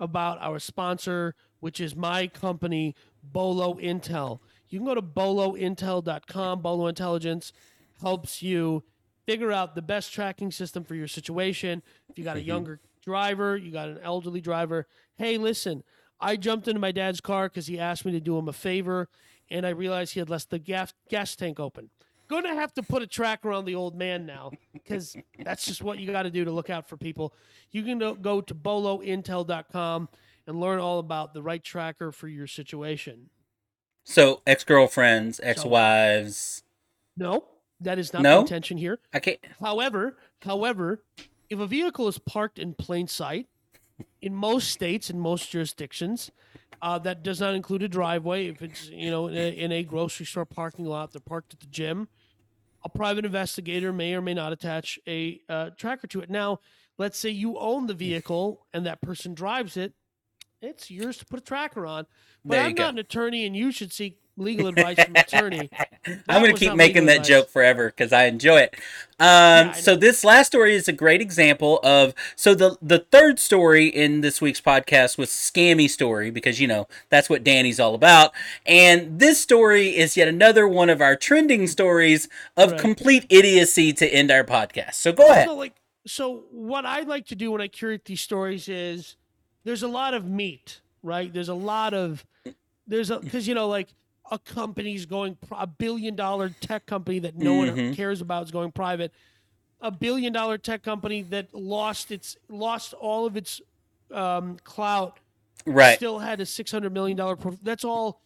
[0.00, 4.40] about our sponsor, which is my company Bolo Intel.
[4.68, 6.60] You can go to bolointel.com.
[6.60, 7.52] Bolo Intelligence
[8.00, 8.84] helps you
[9.26, 11.82] figure out the best tracking system for your situation.
[12.08, 12.48] If you got a mm-hmm.
[12.48, 14.86] younger driver, you got an elderly driver.
[15.16, 15.82] Hey, listen,
[16.20, 19.08] I jumped into my dad's car because he asked me to do him a favor
[19.50, 21.90] and I realized he had left the gas gas tank open.
[22.28, 25.82] Going to have to put a tracker on the old man now because that's just
[25.82, 27.32] what you got to do to look out for people.
[27.70, 30.08] You can go to bolointel.com
[30.46, 33.30] and learn all about the right tracker for your situation.
[34.04, 36.62] So, ex girlfriends, ex wives.
[37.16, 37.44] No,
[37.80, 38.36] that is not no?
[38.36, 38.98] the intention here.
[39.12, 39.38] I can't.
[39.60, 41.02] However, however,
[41.50, 43.46] if a vehicle is parked in plain sight,
[44.20, 46.30] in most states and most jurisdictions,
[46.80, 48.46] uh, that does not include a driveway.
[48.48, 51.60] If it's you know in a, in a, grocery store parking lot, they're parked at
[51.60, 52.08] the gym.
[52.84, 56.30] A private investigator may or may not attach a uh, tracker to it.
[56.30, 56.60] Now,
[56.96, 59.94] let's say you own the vehicle and that person drives it.
[60.62, 62.06] It's yours to put a tracker on.
[62.44, 62.84] But I'm go.
[62.84, 65.70] not an attorney, and you should seek legal advice from attorney.
[66.28, 67.28] I'm going to keep making that advice.
[67.28, 68.74] joke forever because I enjoy it.
[69.20, 72.14] Um, yeah, so this last story is a great example of.
[72.36, 76.86] So the the third story in this week's podcast was scammy story because you know
[77.08, 78.32] that's what Danny's all about,
[78.64, 82.80] and this story is yet another one of our trending stories of right.
[82.80, 84.94] complete idiocy to end our podcast.
[84.94, 85.50] So go ahead.
[85.50, 85.74] Like,
[86.06, 89.16] so what I like to do when I curate these stories is
[89.64, 91.32] there's a lot of meat, right?
[91.32, 92.24] There's a lot of
[92.86, 93.88] there's a because you know like
[94.30, 97.76] a company's going a billion dollar tech company that no mm-hmm.
[97.76, 99.12] one cares about is going private.
[99.80, 103.60] A billion dollar tech company that lost its lost all of its
[104.12, 105.18] um, clout
[105.66, 105.96] right.
[105.96, 108.20] still had a 600 million dollar that's all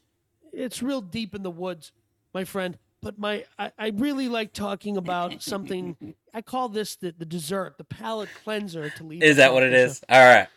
[0.53, 1.93] it's real deep in the woods
[2.35, 2.79] my friend.
[3.01, 7.77] But my I, I really like talking about something i call this the, the dessert
[7.77, 10.03] the palate cleanser to leave is that what it is?
[10.09, 10.49] all right.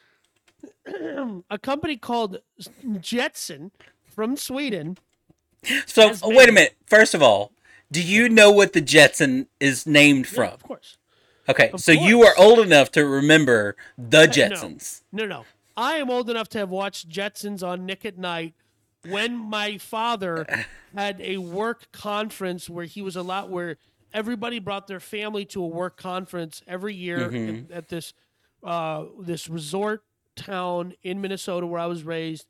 [1.49, 2.39] A company called
[2.99, 3.71] jetson
[4.05, 4.97] from sweden
[5.85, 6.75] so oh, wait a minute.
[6.85, 7.51] First of all,
[7.91, 10.45] do you know what the Jetson is named from?
[10.45, 10.97] Yeah, of course.
[11.47, 12.07] Okay, of so course.
[12.07, 15.01] you are old enough to remember the Jetsons.
[15.11, 15.45] No, no, no.
[15.77, 18.53] I am old enough to have watched Jetsons on Nick at Night
[19.09, 20.45] when my father
[20.95, 23.77] had a work conference where he was a lot where
[24.13, 27.71] everybody brought their family to a work conference every year mm-hmm.
[27.71, 28.13] at, at, this
[28.63, 30.03] uh, this resort
[30.35, 32.47] town in Minnesota where I was raised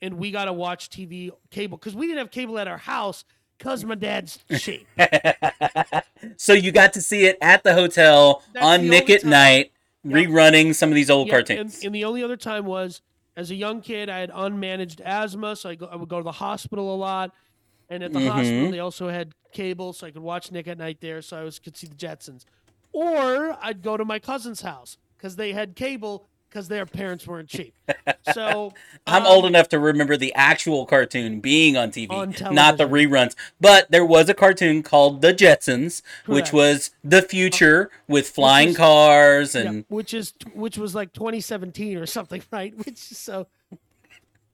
[0.00, 3.24] and we got to watch TV cable because we didn't have cable at our house
[3.58, 4.86] because my dad's cheap.
[6.36, 9.30] so you got to see it at the hotel That's on the Nick at time.
[9.30, 9.72] Night,
[10.06, 11.76] rerunning some of these old cartoons.
[11.76, 13.02] And, and, the only other time was
[13.36, 16.24] as a young kid, I had unmanaged asthma, so I, go, I would go to
[16.24, 17.32] the hospital a lot.
[17.90, 18.28] And at the mm-hmm.
[18.28, 21.42] hospital, they also had cable, so I could watch Nick at Night there, so I
[21.42, 22.44] was could see the Jetsons.
[22.92, 27.48] Or I'd go to my cousin's house because they had cable because their parents weren't
[27.48, 27.74] cheap.
[28.34, 28.74] So
[29.06, 32.86] I'm um, old enough to remember the actual cartoon being on TV, on not the
[32.86, 33.34] reruns.
[33.58, 36.28] But there was a cartoon called The Jetsons, Correct.
[36.28, 41.96] which was the future with flying cars and yeah, which is which was like 2017
[41.96, 42.76] or something, right?
[42.76, 43.46] Which is so.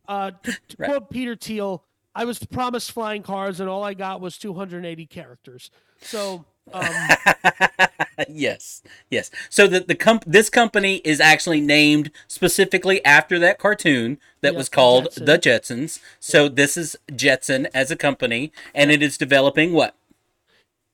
[0.06, 0.90] Uh, to, to right.
[0.90, 1.82] quote Peter Thiel,
[2.14, 5.70] I was promised flying cars, and all I got was 280 characters.
[6.00, 6.44] So.
[6.72, 6.86] Um,
[8.28, 9.30] yes, yes.
[9.50, 14.56] So the the comp- this company is actually named specifically after that cartoon that Yep,
[14.58, 15.24] was called Jetson.
[15.26, 16.00] The Jetsons.
[16.20, 19.94] So this is Jetson as a company, and it is developing what?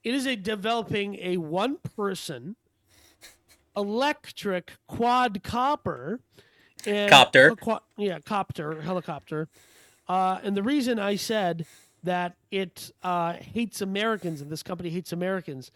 [0.03, 2.57] It is a developing a one person
[3.77, 6.19] electric quadcopter
[6.87, 7.55] and Copter.
[7.97, 9.49] yeah, copter, helicopter.
[10.09, 11.67] Uh, and the reason I said
[12.03, 15.71] that it uh, hates Americans and this company hates Americans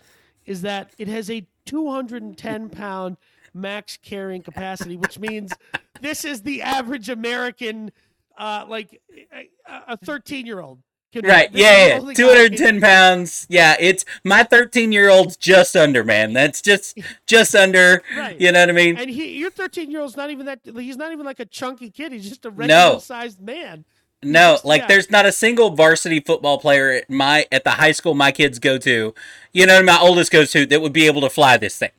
[0.47, 3.17] is that it has a 210 pound
[3.53, 5.53] max carrying capacity, which means
[6.01, 7.91] this is the average American,
[8.37, 9.01] uh, like
[9.33, 9.49] a-
[9.93, 10.81] a 13 year old.
[11.13, 11.49] Can right.
[11.53, 12.13] Yeah, yeah.
[12.13, 13.47] Two hundred ten pounds.
[13.49, 16.33] Yeah, it's my thirteen year old's just under, man.
[16.33, 18.03] That's just just under.
[18.19, 18.41] Right.
[18.41, 18.97] You know what I mean?
[18.97, 20.59] And he, your 13 year old's not even that.
[20.65, 22.11] He's not even like a chunky kid.
[22.11, 23.85] He's just a regular sized man.
[24.25, 24.87] No, like yeah.
[24.89, 28.59] there's not a single varsity football player at my at the high school my kids
[28.59, 29.15] go to,
[29.53, 31.91] you know, my oldest goes to that would be able to fly this thing.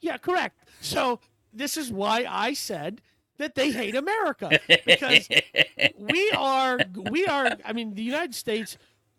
[0.00, 0.58] Yeah, correct.
[0.80, 1.20] So
[1.52, 3.00] this is why I said
[3.38, 5.28] that they hate America because
[5.98, 6.78] we are
[7.10, 7.56] we are.
[7.64, 8.76] I mean, the United States,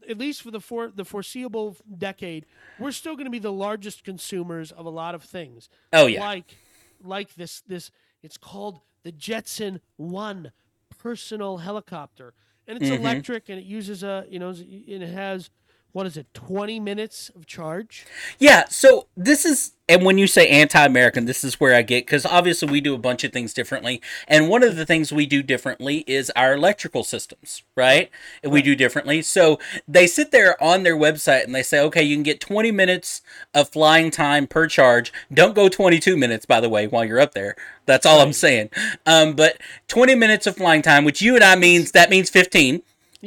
[0.09, 2.45] at least for the for the foreseeable decade,
[2.79, 5.69] we're still going to be the largest consumers of a lot of things.
[5.93, 6.21] Oh yeah.
[6.21, 6.55] like
[7.03, 7.91] like this this
[8.21, 10.51] it's called the Jetson One
[10.97, 12.33] personal helicopter,
[12.67, 12.99] and it's Mhm.
[12.99, 15.49] electric and it uses a you know and it has
[15.95, 18.05] what is it twenty minutes of charge.
[18.37, 22.25] Yeah, so this is, and when you say anti-American, this is where I get because
[22.25, 25.41] obviously we do a bunch of things differently, and one of the things we do
[25.41, 28.11] differently is our electrical systems, right?
[28.43, 29.21] And we do differently.
[29.21, 32.71] So they sit there on their website and they say, okay, you can get 20
[32.73, 33.21] minutes
[33.53, 35.13] of flying time per charge.
[35.33, 37.55] Don't go 22 minutes, by the way, while you're up there.
[37.85, 38.69] That's all I'm saying.
[39.05, 42.81] Um, but 20 minutes of flying time, which you and I means that means 15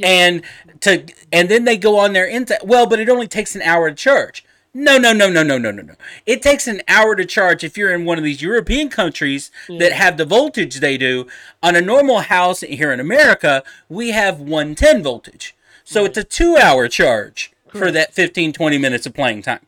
[0.04, 0.42] and
[0.80, 3.90] to and then they go on their into well, but it only takes an hour
[3.90, 4.44] to charge.
[4.74, 5.94] No, no, no, no, no, no, no, no.
[6.26, 9.78] It takes an hour to charge if you're in one of these European countries yeah.
[9.78, 11.26] that have the voltage they do.
[11.62, 15.56] On a normal house here in America, we have 110 voltage.
[15.84, 16.10] So right.
[16.10, 17.86] it's a two hour charge Correct.
[17.86, 19.66] for that 15, 20 minutes of playing time.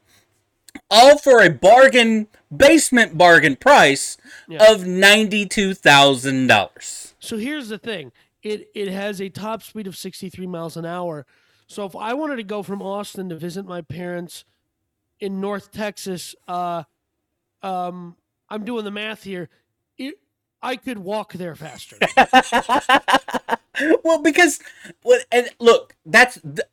[0.90, 4.18] All for a bargain, basement bargain price
[4.48, 4.70] yeah.
[4.70, 7.14] of $92,000.
[7.18, 8.12] So here's the thing
[8.42, 11.26] it it has a top speed of 63 miles an hour.
[11.66, 14.44] So if I wanted to go from Austin to visit my parents
[15.20, 16.84] in North Texas, uh,
[17.62, 18.16] um,
[18.48, 19.48] I'm doing the math here.
[19.96, 20.14] It,
[20.62, 21.96] I could walk there faster.
[24.04, 24.60] well, because
[25.04, 26.68] well, and look, that's th-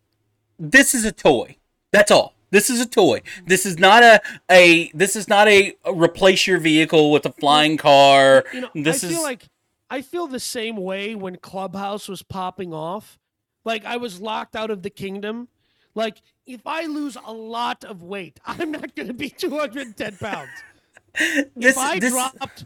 [0.57, 1.57] this is a toy.
[1.91, 2.33] That's all.
[2.49, 3.21] This is a toy.
[3.45, 7.31] This is not a a this is not a, a replace your vehicle with a
[7.33, 8.45] flying car.
[8.53, 9.47] You know, this I is feel like
[9.89, 13.19] I feel the same way when Clubhouse was popping off.
[13.65, 15.49] Like I was locked out of the kingdom.
[15.95, 20.49] Like if I lose a lot of weight, I'm not going to be 210 pounds.
[21.15, 22.65] this if I this dropped,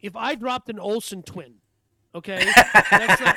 [0.00, 1.56] if I dropped an Olsen twin,
[2.14, 2.44] okay,
[2.90, 3.36] that's not,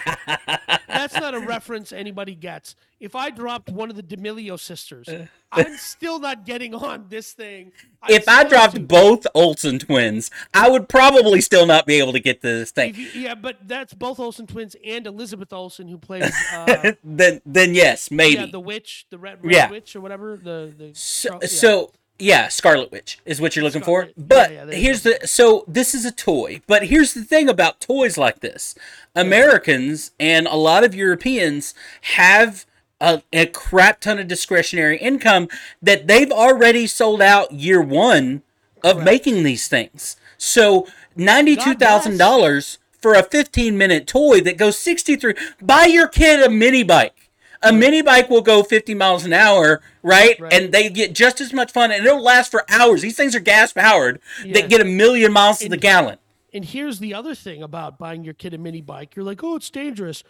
[0.88, 2.76] that's not a reference anybody gets.
[3.00, 5.08] If I dropped one of the D'Amelio sisters,
[5.52, 7.72] I'm still not getting on this thing.
[8.04, 12.20] I'm if I dropped both Olsen twins, I would probably still not be able to
[12.20, 12.94] get to this thing.
[12.96, 17.74] you, yeah, but that's both Olsen twins and Elizabeth Olsen who plays uh, then then
[17.74, 18.36] yes, maybe.
[18.36, 19.70] yeah, the witch, the red, red Yeah.
[19.72, 20.38] witch or whatever.
[20.38, 21.48] The the So, yeah.
[21.48, 21.92] so
[22.22, 24.04] yeah, Scarlet Witch is what you're looking for.
[24.04, 26.62] Scarlet- yeah, But yeah, you here's the so this is a toy.
[26.68, 28.76] But here's the thing about toys like this:
[29.16, 32.66] Americans and a lot of Europeans have
[33.00, 35.48] a, a crap ton of discretionary income
[35.82, 38.44] that they've already sold out year one
[38.84, 40.16] of making these things.
[40.38, 45.34] So ninety-two thousand dollars for a fifteen minute toy that goes sixty-three.
[45.62, 47.21] Buy your kid a mini bike.
[47.64, 50.39] A mini bike will go 50 miles an hour, right?
[50.39, 50.53] Right.
[50.53, 53.01] And they get just as much fun, and it'll last for hours.
[53.01, 54.20] These things are gas powered.
[54.43, 54.53] Yeah.
[54.53, 56.18] They get a million miles to the gallon.
[56.53, 59.16] And here's the other thing about buying your kid a mini bike.
[59.16, 60.24] You're like, oh, it's dangerous.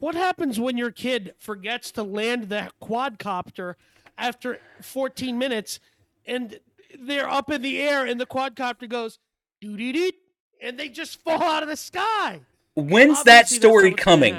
[0.00, 3.74] What happens when your kid forgets to land the quadcopter
[4.16, 5.80] after 14 minutes
[6.26, 6.58] and
[6.98, 9.18] they're up in the air and the quadcopter goes
[9.60, 10.10] doo doo doo
[10.62, 12.40] and they just fall out of the sky?
[12.74, 14.34] When's that Obviously, that's story coming?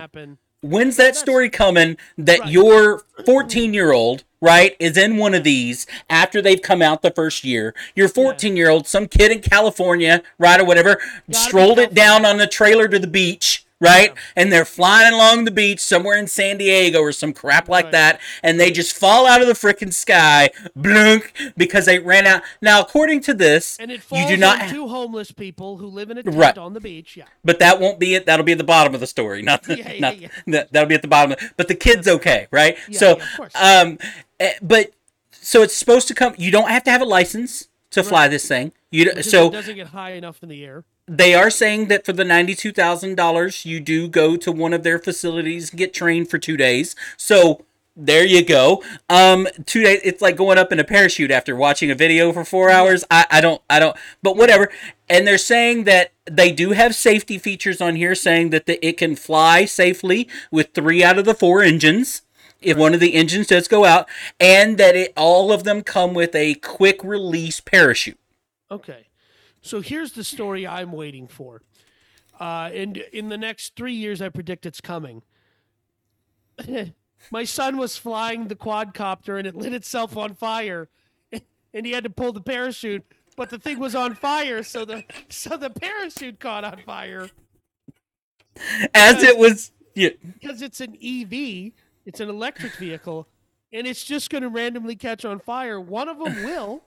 [0.62, 2.50] When's that story coming that Right.
[2.50, 7.12] your 14 year old, right, is in one of these after they've come out the
[7.12, 7.74] first year?
[7.96, 11.00] Your 14 year old, some kid in California, right, or whatever,
[11.32, 13.66] strolled it down on the trailer to the beach.
[13.82, 17.86] Right, and they're flying along the beach somewhere in San Diego or some crap like
[17.86, 17.92] Right.
[17.94, 22.42] that, and they just fall out of the freaking sky, blunk, because they ran out.
[22.62, 25.88] Now, according to this, And it falls you do not, on two homeless people who
[25.88, 26.58] live in a tent Right.
[26.58, 27.16] on the beach.
[27.16, 27.24] Yeah.
[27.46, 28.26] but that won't be it.
[28.26, 30.28] That'll be at the bottom of the story, not the, Yeah, yeah, not yeah.
[30.48, 31.32] That, that'll be at the bottom.
[31.32, 32.78] Of, but the kid's okay, right?
[32.90, 33.54] Yeah, so, yeah, of course.
[33.56, 33.98] um,
[34.42, 34.92] eh, but
[35.32, 36.36] so it's supposed to come.
[36.38, 38.74] You don't have to have a license to fly this thing.
[38.92, 40.84] You so it doesn't get high enough in the air.
[41.10, 44.84] They are saying that for the ninety-two thousand dollars, you do go to one of
[44.84, 46.96] their facilities and get trained for two days.
[47.18, 47.66] So
[48.02, 48.82] there you go.
[49.10, 50.00] Um, two days.
[50.06, 53.04] It's like going up in a parachute after watching a video for four hours.
[53.12, 53.98] I, I don't, I don't.
[54.24, 54.70] But whatever.
[55.10, 58.98] And they're saying that they do have safety features on here, saying that the, it
[58.98, 62.22] can fly safely with three out of the four engines.
[62.62, 64.08] If one of the engines does go out,
[64.40, 68.20] and that it all of them come with a quick release parachute.
[68.70, 69.08] Okay.
[69.62, 71.62] So here's the story I'm waiting for.
[72.40, 75.24] Uh, and in the next three years, I predict it's coming.
[77.32, 80.88] My son was flying the quadcopter and it lit itself on fire,
[81.74, 83.06] and he had to pull the parachute.
[83.36, 87.30] But the thing was on fire, so the so the parachute caught on fire
[88.94, 91.74] As it was, yeah, because it's an EV,
[92.06, 93.28] it's an electric vehicle,
[93.72, 95.80] and it's just going to randomly catch on fire.
[95.80, 96.84] One of them will.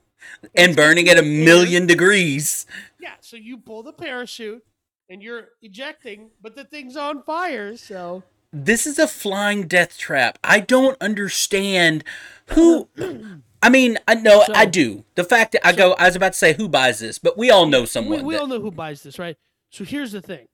[0.55, 2.67] And burning at a million degrees.
[3.01, 4.65] Yeah, so you pull the parachute
[5.09, 7.77] and you're ejecting, but the thing's on fire.
[7.77, 10.39] So This is a flying death trap.
[10.45, 12.05] I don't understand
[12.47, 12.89] who.
[13.65, 15.05] I mean, I know I do.
[15.15, 17.49] The fact that I go, I was about to say who buys this, but we
[17.49, 18.25] all know we, someone.
[18.25, 19.37] we that- all know who buys this, right?
[19.71, 20.49] So here's the thing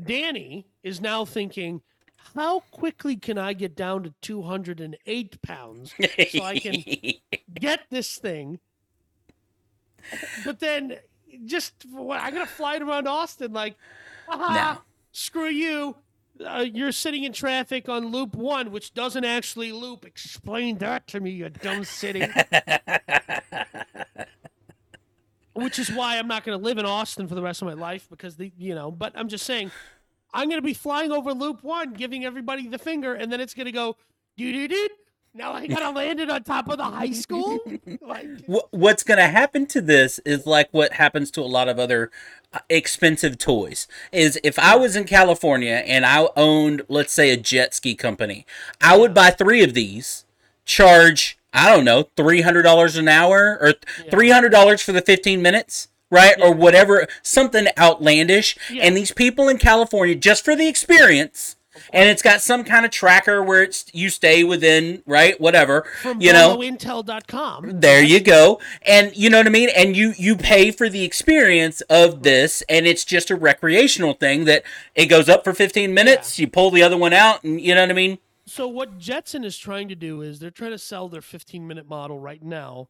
[0.00, 1.82] Danny is now thinking,
[2.36, 5.94] how quickly can I get down to 208 pounds
[6.30, 6.82] so I can
[7.54, 8.60] get this thing?
[10.44, 10.96] But then
[11.44, 13.76] just, what, I'm going to fly it around Austin like,
[14.28, 14.78] No.
[15.12, 15.96] screw you.
[16.44, 20.04] Uh, you're sitting in traffic on loop one, which doesn't actually loop.
[20.04, 22.26] Explain that to me, you dumb city.
[25.54, 27.74] which is why I'm not going to live in Austin for the rest of my
[27.74, 28.90] life because the you know.
[28.90, 29.70] But I'm just saying,
[30.34, 33.54] I'm going to be flying over Loop One, giving everybody the finger, and then it's
[33.54, 33.96] going to go
[34.36, 34.88] doo doo doo.
[35.36, 37.58] Now I got to land it on top of the high school.
[38.00, 41.68] Like, Wh- What's going to happen to this is like what happens to a lot
[41.68, 42.10] of other
[42.52, 43.86] uh, expensive toys.
[44.12, 48.46] Is if I was in California and I owned, let's say, a jet ski company,
[48.80, 50.24] I would buy three of these,
[50.64, 53.74] charge I don't know three hundred dollars an hour or
[54.10, 55.88] three hundred dollars for the fifteen minutes.
[56.08, 58.82] Right or whatever, something outlandish, Yeah.
[58.84, 61.56] and these people in California just for the experience,
[61.92, 66.20] and it's got some kind of tracker where it's you stay within right, whatever, from
[66.20, 67.80] you know, Intel.com.
[67.80, 68.60] there you go.
[68.82, 69.68] And you know what I mean?
[69.76, 74.44] And you you pay for the experience of this and it's just a recreational thing
[74.44, 74.62] that
[74.94, 77.82] it goes up for 15 minutes, you pull the other one out and you know
[77.82, 78.18] what I mean?
[78.46, 81.88] So what Jetson is trying to do is they're trying to sell their 15 minute
[81.88, 82.88] model right now,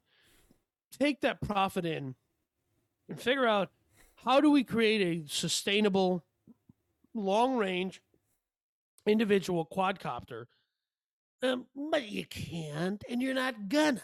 [0.98, 2.14] take that profit in,
[3.08, 3.70] and figure out
[4.24, 6.24] how do we create a sustainable,
[7.14, 8.02] long range,
[9.06, 10.46] individual quadcopter.
[11.42, 14.00] Um, but you can't, and you're not gonna.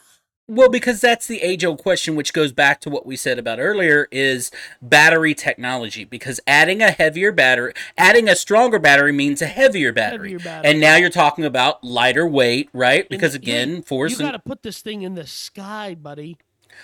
[0.49, 3.61] Well, because that's the age old question, which goes back to what we said about
[3.61, 4.51] earlier is
[4.83, 6.05] battery technology.
[6.05, 10.33] Because adding a heavier battery, adding a stronger battery means a heavier battery.
[10.33, 10.71] Heavier battery.
[10.71, 13.09] And now you're talking about lighter weight, right?
[13.09, 16.37] Because And, again, force you got to put this thing in the sky, buddy.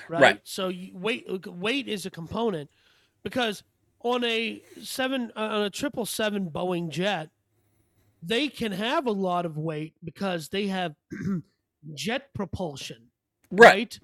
[0.09, 0.21] Right.
[0.21, 0.41] Right.
[0.45, 2.71] So you, weight weight is a component
[3.23, 3.65] because
[4.01, 7.31] on a seven uh, on a triple seven Boeing jet,
[8.23, 10.95] they can have a lot of weight because they have
[11.95, 13.09] jet propulsion.
[13.51, 13.99] right.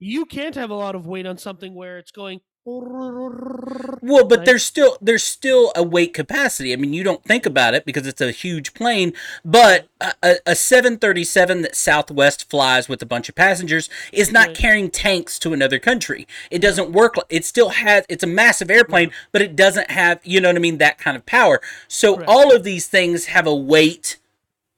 [0.00, 2.40] You can't have a lot of weight on something where it's going.
[2.64, 4.46] Well, but right?
[4.46, 6.72] there's still there's still a weight capacity.
[6.72, 9.12] I mean, you don't think about it because it's a huge plane,
[9.44, 14.48] but a, a, a 737 that Southwest flies with a bunch of passengers is not
[14.48, 14.56] Right.
[14.56, 16.26] carrying tanks to another country.
[16.50, 17.14] It doesn't work.
[17.28, 18.04] It still has.
[18.08, 20.20] It's a massive airplane, but it doesn't have.
[20.24, 20.78] You know what I mean?
[20.78, 21.60] That kind of power.
[21.88, 22.28] So Correct.
[22.28, 24.16] all of these things have a weight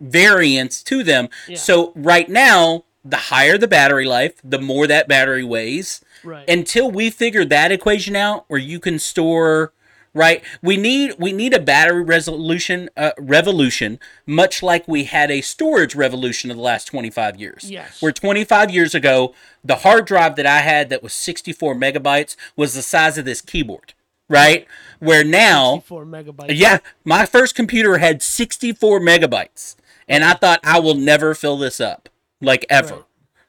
[0.01, 1.29] variance to them.
[1.49, 1.57] Yeah.
[1.57, 6.49] So right now, the higher the battery life, the more that battery weighs Right.
[6.49, 9.73] until we figure that equation out where you can store
[10.13, 15.41] right we need we need a battery resolution uh, revolution much like we had a
[15.41, 18.03] storage revolution of the last 25 years Yes.
[18.03, 22.75] where 25 years ago the hard drive that i had that was 64 megabytes was
[22.75, 23.95] the size of this keyboard
[24.29, 24.67] right
[24.99, 26.47] where now 64 megabytes.
[26.59, 29.77] yeah my first computer had 64 megabytes
[30.09, 32.09] and i thought i will never fill this up
[32.41, 33.05] like ever Right.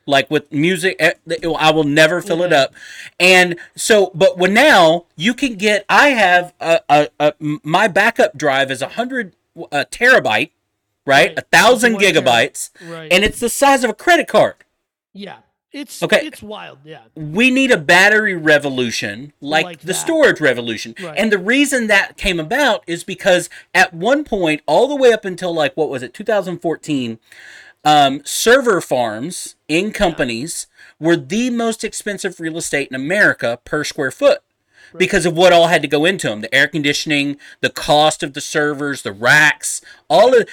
[0.05, 1.13] Like with music eh,
[1.59, 2.73] i will never fill it up
[3.19, 7.33] and so but when now you can get i have a, a, a
[7.63, 9.35] my backup drive is a hundred
[9.71, 10.51] a terabyte
[11.05, 11.33] right Right.
[11.37, 13.11] a thousand One gigabytes Right.
[13.11, 14.55] and it's the size of a credit card
[15.13, 15.37] yeah.
[15.73, 16.25] It's Okay.
[16.25, 16.79] It's wild.
[16.83, 16.99] Yeah.
[17.15, 19.93] we need a battery revolution like, Like the that.
[19.93, 20.93] storage revolution.
[21.01, 21.17] Right.
[21.17, 25.23] And the reason that came about is because at one point, all the way up
[25.23, 27.19] until like what was it, 2014,
[27.83, 30.67] um, server farms in companies
[30.99, 34.39] were the most expensive real estate in America per square foot
[34.97, 38.33] because of what all had to go into them the air conditioning, the cost of
[38.33, 40.47] the servers, the racks, all of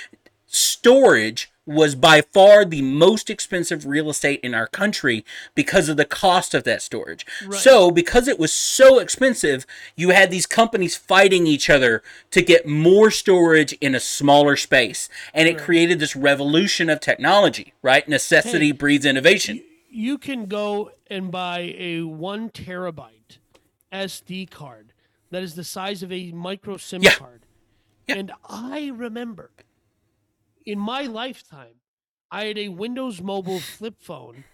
[0.46, 6.04] storage was by far the most expensive real estate in our country because of the
[6.06, 7.26] cost of that storage.
[7.46, 7.60] Right.
[7.60, 12.66] So, because it was so expensive, you had these companies fighting each other to get
[12.66, 15.10] more storage in a smaller space.
[15.34, 15.64] And it right.
[15.64, 18.08] created this revolution of technology, right?
[18.08, 19.62] Necessity hey, breeds innovation.
[19.90, 23.38] You, can go and buy a one terabyte
[23.92, 24.94] SD card
[25.30, 27.14] that is the size of a micro SIM yeah.
[27.14, 27.42] card.
[28.06, 28.16] Yeah.
[28.16, 29.50] And I remember
[30.68, 31.80] in my lifetime,
[32.30, 34.44] I had a Windows Mobile flip phone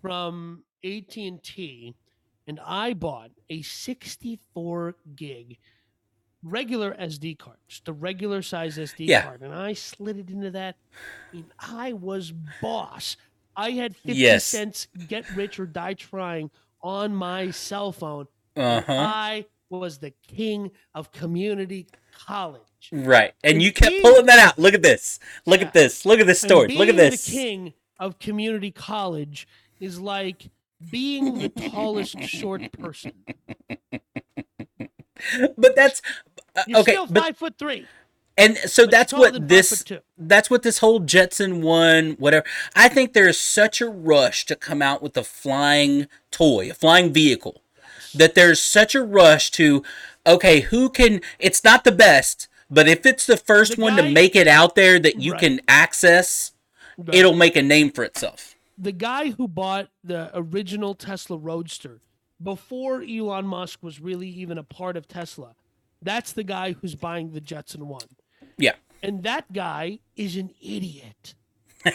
[0.00, 1.94] from AT&T
[2.46, 5.58] and I bought a 64 gig
[6.44, 9.22] regular SD card, just a regular size SD yeah.
[9.22, 10.76] card, and I slid it into that,
[11.32, 12.32] and I was
[12.62, 13.16] boss.
[13.56, 14.44] I had 50 yes.
[14.44, 16.50] cents get rich or die trying
[16.80, 18.28] on my cell phone.
[18.56, 18.92] Uh-huh.
[18.92, 22.62] I was the king of community college.
[22.92, 23.34] Right.
[23.42, 24.58] And, and you kept pulling that out.
[24.58, 25.18] Look at this.
[25.46, 25.66] Look yeah.
[25.66, 26.06] at this.
[26.06, 26.76] Look at this story.
[26.76, 27.26] Look at this.
[27.26, 29.46] The king of community college
[29.80, 30.50] is like
[30.90, 33.12] being the tallest short person.
[35.56, 36.00] But that's
[36.56, 36.92] uh, You're okay.
[36.92, 37.86] Still five but, foot three.
[38.36, 39.84] And so but that's what this
[40.16, 42.46] that's what this whole Jetson one whatever.
[42.76, 46.74] I think there is such a rush to come out with a flying toy, a
[46.74, 47.62] flying vehicle,
[48.14, 49.82] that there's such a rush to
[50.24, 54.02] okay, who can it's not the best, but if it's the first the one guy,
[54.02, 55.40] to make it out there that you right.
[55.40, 56.52] can access,
[56.96, 57.14] right.
[57.14, 58.54] it'll make a name for itself.
[58.76, 62.00] The guy who bought the original Tesla Roadster
[62.42, 65.54] before Elon Musk was really even a part of Tesla,
[66.00, 68.06] that's the guy who's buying the Jetson one.
[68.56, 68.74] Yeah.
[69.02, 71.34] And that guy is an idiot.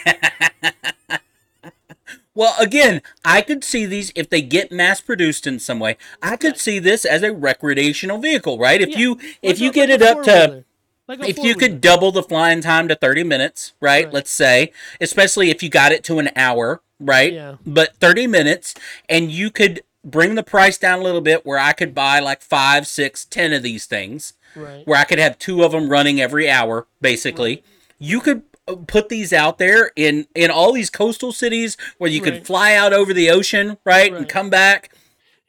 [2.36, 5.98] Well, again, I could see these if they get mass produced in some way.
[6.22, 8.82] I could see this as a recreational vehicle, right?
[8.82, 8.98] If yeah.
[8.98, 10.66] you if like you a, get like it up to
[11.08, 14.06] like if you could double the flying time to 30 minutes, right?
[14.06, 14.14] right?
[14.14, 17.34] Let's say, especially if you got it to an hour, right?
[17.34, 17.56] Yeah.
[17.66, 18.74] But 30 minutes
[19.08, 22.42] and you could bring the price down a little bit where I could buy like
[22.42, 24.34] five, six, ten of these things.
[24.56, 24.86] Right.
[24.86, 27.56] Where I could have two of them running every hour, basically.
[27.56, 27.66] Right.
[28.00, 28.44] You could
[28.88, 32.34] put these out there in in all these coastal cities where you right.
[32.34, 34.94] could fly out over the ocean, right, right, and come back.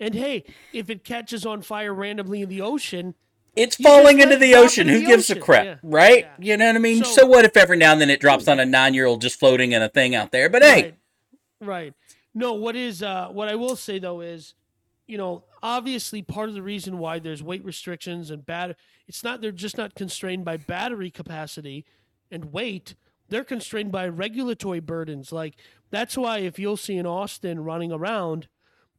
[0.01, 3.15] And hey, if it catches on fire randomly in the ocean,
[3.55, 4.89] it's falling into the ocean.
[4.89, 5.43] Who the gives ocean.
[5.43, 5.77] a crap, yeah.
[5.83, 6.29] right?
[6.39, 6.53] Yeah.
[6.53, 7.05] You know what I mean?
[7.05, 9.73] So, so, what if every now and then it drops on a nine-year-old just floating
[9.73, 10.49] in a thing out there?
[10.49, 10.85] But right.
[10.85, 10.95] hey,
[11.61, 11.95] right.
[12.35, 14.55] No, what is uh, what I will say though is,
[15.07, 18.75] you know, obviously part of the reason why there's weight restrictions and bad,
[19.07, 21.85] it's not they're just not constrained by battery capacity
[22.31, 22.97] and weight
[23.29, 25.33] they're constrained by regulatory burdens.
[25.33, 25.55] Like
[25.91, 28.49] that's why if you'll see in Austin running around,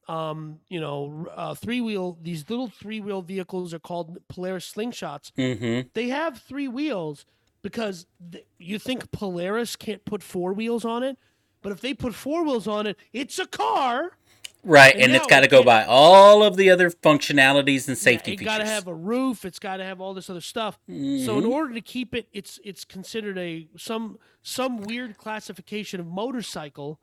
[0.07, 5.31] um, you know, uh, three wheel these little three wheel vehicles are called Polaris slingshots.
[5.37, 5.89] Mm-hmm.
[5.93, 7.25] They have three wheels
[7.61, 11.17] because th- you think Polaris can't put four wheels on it,
[11.61, 14.17] but if they put four wheels on it, it's a car.
[14.65, 18.31] Right, and, and it's got to go by all of the other functionalities and safety
[18.31, 18.57] yeah, it features.
[18.57, 19.45] got to have a roof.
[19.45, 20.79] It's got to have all this other stuff.
[20.89, 21.23] Mm-hmm.
[21.23, 21.53] So in mm-hmm.
[21.53, 26.99] order to keep it, it's it's considered a some some weird classification of motorcycle.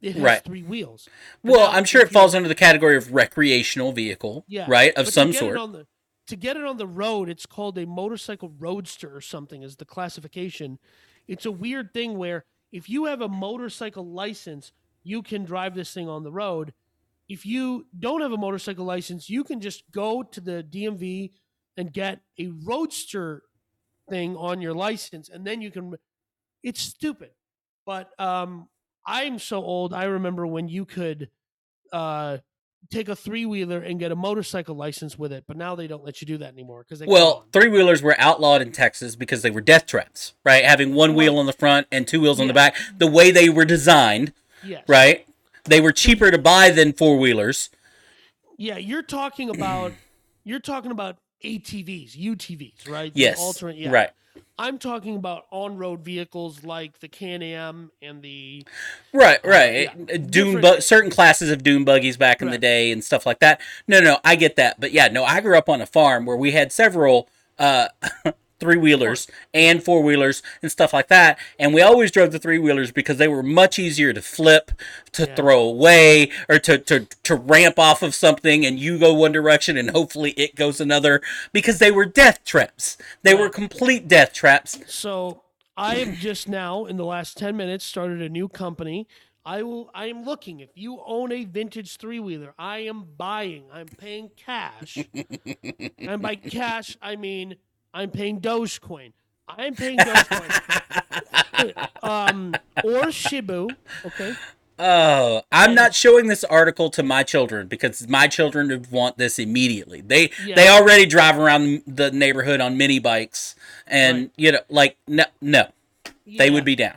[0.00, 0.42] It has right.
[0.42, 1.08] three wheels.
[1.44, 5.08] Well, now, I'm sure it falls under the category of recreational vehicle, yeah, right, of
[5.08, 5.54] some sort.
[5.72, 5.86] The,
[6.26, 9.62] to get it on the road, it's called a motorcycle roadster or something.
[9.62, 10.78] Is the classification?
[11.28, 14.72] It's a weird thing where if you have a motorcycle license,
[15.04, 16.72] you can drive this thing on the road
[17.32, 21.32] if you don't have a motorcycle license, you can just go to the DMV
[21.78, 23.42] and get a roadster
[24.10, 25.94] thing on your license, and then you can.
[26.62, 27.30] It's stupid,
[27.86, 28.68] but um,
[29.06, 29.94] I'm so old.
[29.94, 31.30] I remember when you could
[31.90, 32.36] uh,
[32.90, 36.04] take a three wheeler and get a motorcycle license with it, but now they don't
[36.04, 39.50] let you do that anymore because well, three wheelers were outlawed in Texas because they
[39.50, 40.66] were death traps, right?
[40.66, 42.42] Having one wheel on the front and two wheels yeah.
[42.42, 44.84] on the back, the way they were designed, yes.
[44.86, 45.26] right?
[45.64, 47.70] They were cheaper to buy than four wheelers.
[48.56, 49.92] Yeah, you're talking about
[50.44, 53.12] you're talking about ATVs, UTVs, right?
[53.14, 53.40] Yes.
[53.40, 53.90] Alternate, yeah.
[53.90, 54.10] Right.
[54.58, 58.64] I'm talking about on-road vehicles like the Can-Am and the
[59.12, 62.52] right, uh, right, yeah, dune bu- certain classes of dune buggies back in right.
[62.52, 63.60] the day and stuff like that.
[63.88, 66.36] No, no, I get that, but yeah, no, I grew up on a farm where
[66.36, 67.28] we had several
[67.58, 67.88] uh,
[68.62, 71.36] three wheelers and four wheelers and stuff like that.
[71.58, 74.70] And we always drove the three wheelers because they were much easier to flip,
[75.10, 75.34] to yeah.
[75.34, 79.76] throw away, or to, to, to ramp off of something and you go one direction
[79.76, 81.20] and hopefully it goes another
[81.52, 82.96] because they were death traps.
[83.24, 84.78] They were complete death traps.
[84.86, 85.42] So
[85.76, 89.08] I have just now, in the last 10 minutes, started a new company.
[89.44, 89.90] I will.
[89.92, 90.60] I am looking.
[90.60, 93.64] If you own a vintage three wheeler, I am buying.
[93.72, 94.98] I'm paying cash,
[95.98, 97.56] and by cash I mean
[97.94, 99.12] I'm paying Dogecoin.
[99.48, 102.54] I'm paying Dogecoin, um,
[102.84, 103.68] or Shiba.
[104.06, 104.34] Okay.
[104.78, 109.38] Oh, I'm not showing this article to my children because my children would want this
[109.38, 110.00] immediately.
[110.00, 110.56] They Yeah.
[110.56, 113.54] they already drive around the neighborhood on mini bikes,
[113.86, 114.30] and Right.
[114.36, 115.68] you know, like no, no,
[116.26, 116.96] they would be down.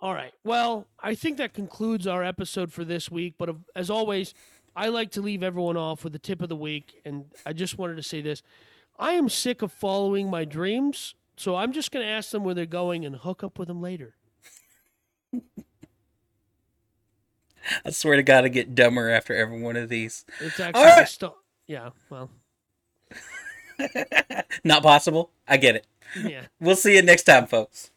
[0.00, 0.32] All right.
[0.42, 3.34] Well, I think that concludes our episode for this week.
[3.38, 4.34] But as always,
[4.74, 7.00] I like to leave everyone off with the tip of the week.
[7.04, 8.42] And I just wanted to say this
[8.98, 11.14] I am sick of following my dreams.
[11.36, 13.80] So I'm just going to ask them where they're going and hook up with them
[13.80, 14.14] later.
[17.84, 20.24] I swear to God, I get dumber after every one of these.
[20.40, 21.08] It's actually right.
[21.08, 21.36] sto-
[21.66, 22.28] yeah, well,
[24.64, 25.30] Not possible.
[25.46, 25.86] I get it.
[26.24, 26.42] yeah.
[26.60, 27.91] We'll see you next time, folks.